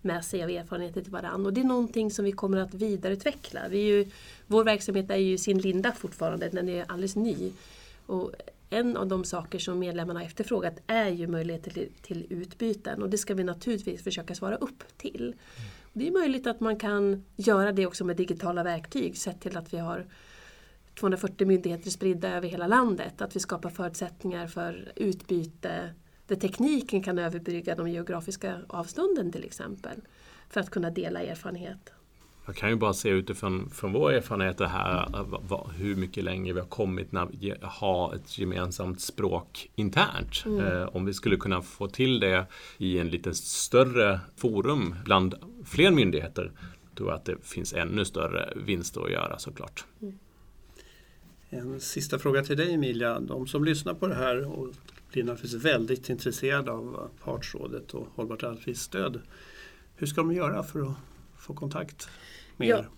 med 0.00 0.24
sig 0.24 0.42
av 0.42 0.50
erfarenheter 0.50 1.02
till 1.02 1.12
varandra. 1.12 1.48
Och 1.48 1.52
det 1.52 1.60
är 1.60 1.64
någonting 1.64 2.10
som 2.10 2.24
vi 2.24 2.32
kommer 2.32 2.58
att 2.58 2.74
vidareutveckla. 2.74 3.60
Vi 3.70 3.78
ju, 3.78 4.10
vår 4.46 4.64
verksamhet 4.64 5.10
är 5.10 5.16
ju 5.16 5.38
sin 5.38 5.58
linda 5.58 5.92
fortfarande, 5.92 6.48
den 6.48 6.68
är 6.68 6.84
alldeles 6.88 7.16
ny. 7.16 7.52
Och 8.06 8.32
en 8.70 8.96
av 8.96 9.06
de 9.06 9.24
saker 9.24 9.58
som 9.58 9.78
medlemmarna 9.78 10.20
har 10.20 10.26
efterfrågat 10.26 10.74
är 10.86 11.08
ju 11.08 11.26
möjligheter 11.26 11.70
till, 11.70 11.88
till 12.02 12.26
utbyten 12.30 13.02
och 13.02 13.10
det 13.10 13.18
ska 13.18 13.34
vi 13.34 13.44
naturligtvis 13.44 14.04
försöka 14.04 14.34
svara 14.34 14.56
upp 14.56 14.84
till. 14.96 15.34
Det 15.92 16.08
är 16.08 16.12
möjligt 16.12 16.46
att 16.46 16.60
man 16.60 16.78
kan 16.78 17.24
göra 17.36 17.72
det 17.72 17.86
också 17.86 18.04
med 18.04 18.16
digitala 18.16 18.62
verktyg 18.62 19.16
sett 19.16 19.40
till 19.40 19.56
att 19.56 19.74
vi 19.74 19.78
har 19.78 20.06
240 20.94 21.46
myndigheter 21.46 21.90
spridda 21.90 22.28
över 22.28 22.48
hela 22.48 22.66
landet. 22.66 23.22
Att 23.22 23.36
vi 23.36 23.40
skapar 23.40 23.70
förutsättningar 23.70 24.46
för 24.46 24.92
utbyte 24.96 25.94
där 26.26 26.36
tekniken 26.36 27.02
kan 27.02 27.18
överbrygga 27.18 27.74
de 27.74 27.88
geografiska 27.88 28.60
avstånden 28.68 29.32
till 29.32 29.44
exempel. 29.44 30.00
För 30.48 30.60
att 30.60 30.70
kunna 30.70 30.90
dela 30.90 31.22
erfarenhet. 31.22 31.92
Jag 32.46 32.56
kan 32.56 32.70
ju 32.70 32.76
bara 32.76 32.94
se 32.94 33.08
utifrån 33.08 33.70
från 33.70 33.92
vår 33.92 34.12
erfarenhet 34.12 34.60
här 34.60 35.08
hur 35.76 35.96
mycket 35.96 36.24
längre 36.24 36.52
vi 36.52 36.60
har 36.60 36.66
kommit 36.66 37.12
när 37.12 37.26
vi 37.26 37.54
har 37.62 38.14
ett 38.14 38.38
gemensamt 38.38 39.00
språk 39.00 39.70
internt. 39.74 40.42
Mm. 40.46 40.60
Eh, 40.60 40.88
om 40.96 41.04
vi 41.04 41.14
skulle 41.14 41.36
kunna 41.36 41.62
få 41.62 41.88
till 41.88 42.20
det 42.20 42.46
i 42.78 42.98
en 42.98 43.08
lite 43.08 43.34
större 43.34 44.20
forum 44.36 44.94
bland 45.04 45.34
fler 45.64 45.90
myndigheter 45.90 46.52
tror 46.96 47.08
jag 47.08 47.16
att 47.16 47.24
det 47.24 47.36
finns 47.42 47.72
ännu 47.72 48.04
större 48.04 48.52
vinster 48.56 49.04
att 49.04 49.10
göra 49.10 49.38
såklart. 49.38 49.84
Mm. 50.02 50.18
En 51.54 51.80
sista 51.80 52.18
fråga 52.18 52.42
till 52.42 52.56
dig 52.56 52.74
Emilia. 52.74 53.20
De 53.20 53.46
som 53.46 53.64
lyssnar 53.64 53.94
på 53.94 54.06
det 54.06 54.14
här 54.14 54.58
och 54.58 54.68
blir 55.12 55.24
naturligtvis 55.24 55.64
väldigt 55.64 56.08
intresserade 56.08 56.70
av 56.72 57.10
partsrådet 57.20 57.94
och 57.94 58.06
hållbart 58.14 58.42
arbetslivsstöd. 58.42 59.20
Hur 59.96 60.06
ska 60.06 60.20
de 60.20 60.32
göra 60.32 60.62
för 60.62 60.82
att 60.82 60.96
få 61.38 61.54
kontakt 61.54 62.08
med 62.56 62.68
ja, 62.68 62.78
er? 62.78 62.88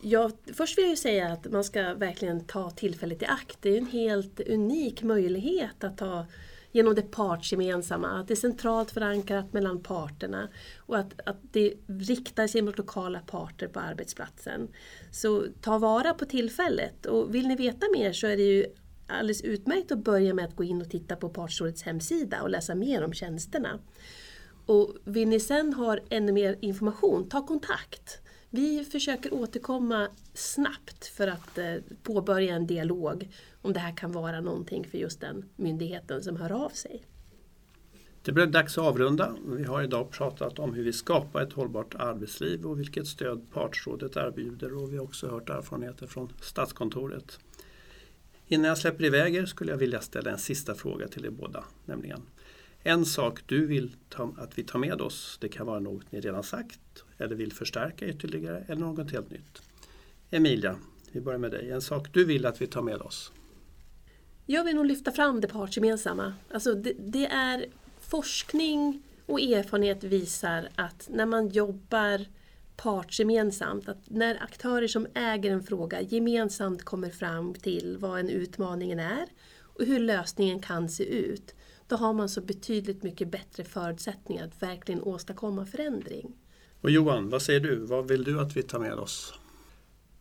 Ja, 0.00 0.30
först 0.54 0.78
vill 0.78 0.88
jag 0.88 0.98
säga 0.98 1.32
att 1.32 1.52
man 1.52 1.64
ska 1.64 1.94
verkligen 1.94 2.44
ta 2.44 2.70
tillfället 2.70 3.22
i 3.22 3.26
akt. 3.26 3.58
Det 3.60 3.68
är 3.68 3.78
en 3.78 3.86
helt 3.86 4.40
unik 4.40 5.02
möjlighet 5.02 5.84
att 5.84 5.98
ta 5.98 6.26
genom 6.76 6.94
det 6.94 7.02
partsgemensamma, 7.02 8.08
att 8.08 8.28
det 8.28 8.34
är 8.34 8.36
centralt 8.36 8.90
förankrat 8.90 9.52
mellan 9.52 9.82
parterna 9.82 10.48
och 10.78 10.98
att, 10.98 11.20
att 11.24 11.36
det 11.52 11.74
riktar 11.86 12.46
sig 12.46 12.62
mot 12.62 12.78
lokala 12.78 13.20
parter 13.20 13.68
på 13.68 13.80
arbetsplatsen. 13.80 14.68
Så 15.10 15.46
ta 15.60 15.78
vara 15.78 16.14
på 16.14 16.24
tillfället 16.24 17.06
och 17.06 17.34
vill 17.34 17.48
ni 17.48 17.56
veta 17.56 17.86
mer 17.96 18.12
så 18.12 18.26
är 18.26 18.36
det 18.36 18.42
ju 18.42 18.66
alldeles 19.06 19.42
utmärkt 19.42 19.92
att 19.92 20.04
börja 20.04 20.34
med 20.34 20.44
att 20.44 20.56
gå 20.56 20.64
in 20.64 20.80
och 20.80 20.90
titta 20.90 21.16
på 21.16 21.28
Partsrådets 21.28 21.82
hemsida 21.82 22.42
och 22.42 22.50
läsa 22.50 22.74
mer 22.74 23.04
om 23.04 23.12
tjänsterna. 23.12 23.78
Och 24.66 24.96
vill 25.04 25.28
ni 25.28 25.40
sen 25.40 25.74
ha 25.74 25.98
ännu 26.10 26.32
mer 26.32 26.56
information, 26.60 27.28
ta 27.28 27.46
kontakt. 27.46 28.20
Vi 28.50 28.84
försöker 28.84 29.34
återkomma 29.34 30.08
snabbt 30.34 31.06
för 31.06 31.28
att 31.28 31.58
eh, 31.58 31.74
påbörja 32.02 32.54
en 32.54 32.66
dialog 32.66 33.28
om 33.66 33.72
det 33.72 33.80
här 33.80 33.96
kan 33.96 34.12
vara 34.12 34.40
någonting 34.40 34.88
för 34.90 34.98
just 34.98 35.20
den 35.20 35.44
myndigheten 35.56 36.22
som 36.22 36.36
hör 36.36 36.52
av 36.52 36.68
sig. 36.68 37.02
Det 38.22 38.32
blir 38.32 38.46
dags 38.46 38.78
att 38.78 38.84
avrunda. 38.84 39.36
Vi 39.46 39.64
har 39.64 39.82
idag 39.82 40.10
pratat 40.10 40.58
om 40.58 40.74
hur 40.74 40.84
vi 40.84 40.92
skapar 40.92 41.42
ett 41.42 41.52
hållbart 41.52 41.94
arbetsliv 41.94 42.66
och 42.66 42.80
vilket 42.80 43.06
stöd 43.06 43.46
Partsrådet 43.52 44.16
erbjuder 44.16 44.82
och 44.82 44.92
vi 44.92 44.96
har 44.96 45.04
också 45.04 45.28
hört 45.28 45.50
erfarenheter 45.50 46.06
från 46.06 46.32
Statskontoret. 46.40 47.38
Innan 48.46 48.68
jag 48.68 48.78
släpper 48.78 49.04
iväg 49.04 49.34
er 49.34 49.46
skulle 49.46 49.70
jag 49.70 49.78
vilja 49.78 50.00
ställa 50.00 50.30
en 50.30 50.38
sista 50.38 50.74
fråga 50.74 51.08
till 51.08 51.24
er 51.24 51.30
båda. 51.30 51.64
Nämligen, 51.84 52.22
en 52.82 53.04
sak 53.04 53.40
du 53.46 53.66
vill 53.66 53.96
ta, 54.08 54.34
att 54.38 54.58
vi 54.58 54.64
tar 54.64 54.78
med 54.78 55.00
oss, 55.00 55.38
det 55.40 55.48
kan 55.48 55.66
vara 55.66 55.80
något 55.80 56.12
ni 56.12 56.20
redan 56.20 56.42
sagt 56.42 57.04
eller 57.18 57.36
vill 57.36 57.52
förstärka 57.52 58.06
ytterligare 58.06 58.64
eller 58.68 58.80
något 58.80 59.10
helt 59.10 59.30
nytt. 59.30 59.62
Emilia, 60.30 60.76
vi 61.12 61.20
börjar 61.20 61.38
med 61.38 61.50
dig. 61.50 61.70
En 61.70 61.82
sak 61.82 62.08
du 62.12 62.24
vill 62.24 62.46
att 62.46 62.60
vi 62.62 62.66
tar 62.66 62.82
med 62.82 63.00
oss? 63.00 63.32
Jag 64.48 64.64
vill 64.64 64.76
nog 64.76 64.86
lyfta 64.86 65.12
fram 65.12 65.40
det 65.40 65.48
partsgemensamma. 65.48 66.34
Alltså 66.54 66.74
det, 66.74 66.92
det 66.98 67.26
är 67.26 67.66
forskning 68.00 69.02
och 69.26 69.40
erfarenhet 69.40 70.04
visar 70.04 70.68
att 70.74 71.08
när 71.10 71.26
man 71.26 71.48
jobbar 71.48 72.26
partsgemensamt. 72.76 73.88
Att 73.88 74.10
när 74.10 74.42
aktörer 74.42 74.88
som 74.88 75.06
äger 75.14 75.50
en 75.50 75.62
fråga 75.62 76.00
gemensamt 76.00 76.82
kommer 76.82 77.10
fram 77.10 77.54
till 77.54 77.96
vad 78.00 78.20
en 78.20 78.30
utmaningen 78.30 78.98
är 78.98 79.26
och 79.60 79.84
hur 79.84 80.00
lösningen 80.00 80.60
kan 80.60 80.88
se 80.88 81.04
ut, 81.04 81.54
då 81.88 81.96
har 81.96 82.12
man 82.12 82.28
så 82.28 82.40
betydligt 82.40 83.02
mycket 83.02 83.28
bättre 83.28 83.64
förutsättningar 83.64 84.46
att 84.46 84.62
verkligen 84.62 85.02
åstadkomma 85.02 85.66
förändring. 85.66 86.32
Och 86.80 86.90
Johan, 86.90 87.30
vad 87.30 87.42
säger 87.42 87.60
du? 87.60 87.76
Vad 87.76 88.08
vill 88.08 88.24
du 88.24 88.40
att 88.40 88.56
vi 88.56 88.62
tar 88.62 88.78
med 88.78 88.94
oss? 88.94 89.34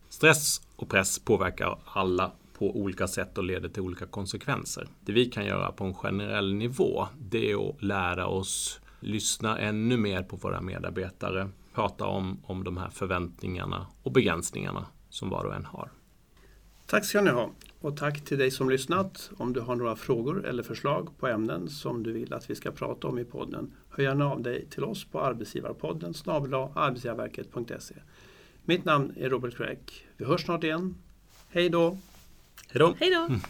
Stress 0.09 0.61
och 0.75 0.89
press 0.89 1.19
påverkar 1.19 1.79
alla 1.85 2.31
på 2.57 2.77
olika 2.77 3.07
sätt 3.07 3.37
och 3.37 3.43
leder 3.43 3.69
till 3.69 3.81
olika 3.81 4.05
konsekvenser. 4.05 4.87
Det 5.01 5.11
vi 5.11 5.25
kan 5.25 5.45
göra 5.45 5.71
på 5.71 5.83
en 5.83 5.93
generell 5.93 6.53
nivå, 6.53 7.07
det 7.19 7.51
är 7.51 7.69
att 7.69 7.83
lära 7.83 8.27
oss 8.27 8.79
lyssna 8.99 9.59
ännu 9.59 9.97
mer 9.97 10.23
på 10.23 10.35
våra 10.35 10.61
medarbetare, 10.61 11.49
prata 11.73 12.05
om, 12.05 12.39
om 12.43 12.63
de 12.63 12.77
här 12.77 12.89
förväntningarna 12.89 13.87
och 14.03 14.11
begränsningarna 14.11 14.85
som 15.09 15.29
var 15.29 15.43
och 15.43 15.55
en 15.55 15.65
har. 15.65 15.91
Tack 16.85 17.05
ska 17.05 17.21
ni 17.21 17.29
ha 17.29 17.51
och 17.79 17.97
tack 17.97 18.25
till 18.25 18.37
dig 18.37 18.51
som 18.51 18.69
lyssnat. 18.69 19.31
Om 19.37 19.53
du 19.53 19.59
har 19.59 19.75
några 19.75 19.95
frågor 19.95 20.45
eller 20.45 20.63
förslag 20.63 21.09
på 21.17 21.27
ämnen 21.27 21.69
som 21.69 22.03
du 22.03 22.11
vill 22.11 22.33
att 22.33 22.49
vi 22.49 22.55
ska 22.55 22.71
prata 22.71 23.07
om 23.07 23.19
i 23.19 23.25
podden, 23.25 23.73
hör 23.89 24.03
gärna 24.03 24.31
av 24.31 24.41
dig 24.41 24.65
till 24.69 24.83
oss 24.83 25.05
på 25.05 25.21
arbetsgivarpodden 25.21 26.13
snabel 26.13 26.53
arbetsgivarverket.se. 26.53 27.95
Mitt 28.63 28.85
namn 28.85 29.13
är 29.17 29.29
Robert 29.29 29.57
Craig. 29.57 30.07
Vi 30.17 30.25
hörs 30.25 30.45
snart 30.45 30.63
igen. 30.63 30.95
Hej 31.49 31.69
då! 31.69 31.97
Hej 32.99 33.11
då! 33.11 33.25
Mm. 33.25 33.41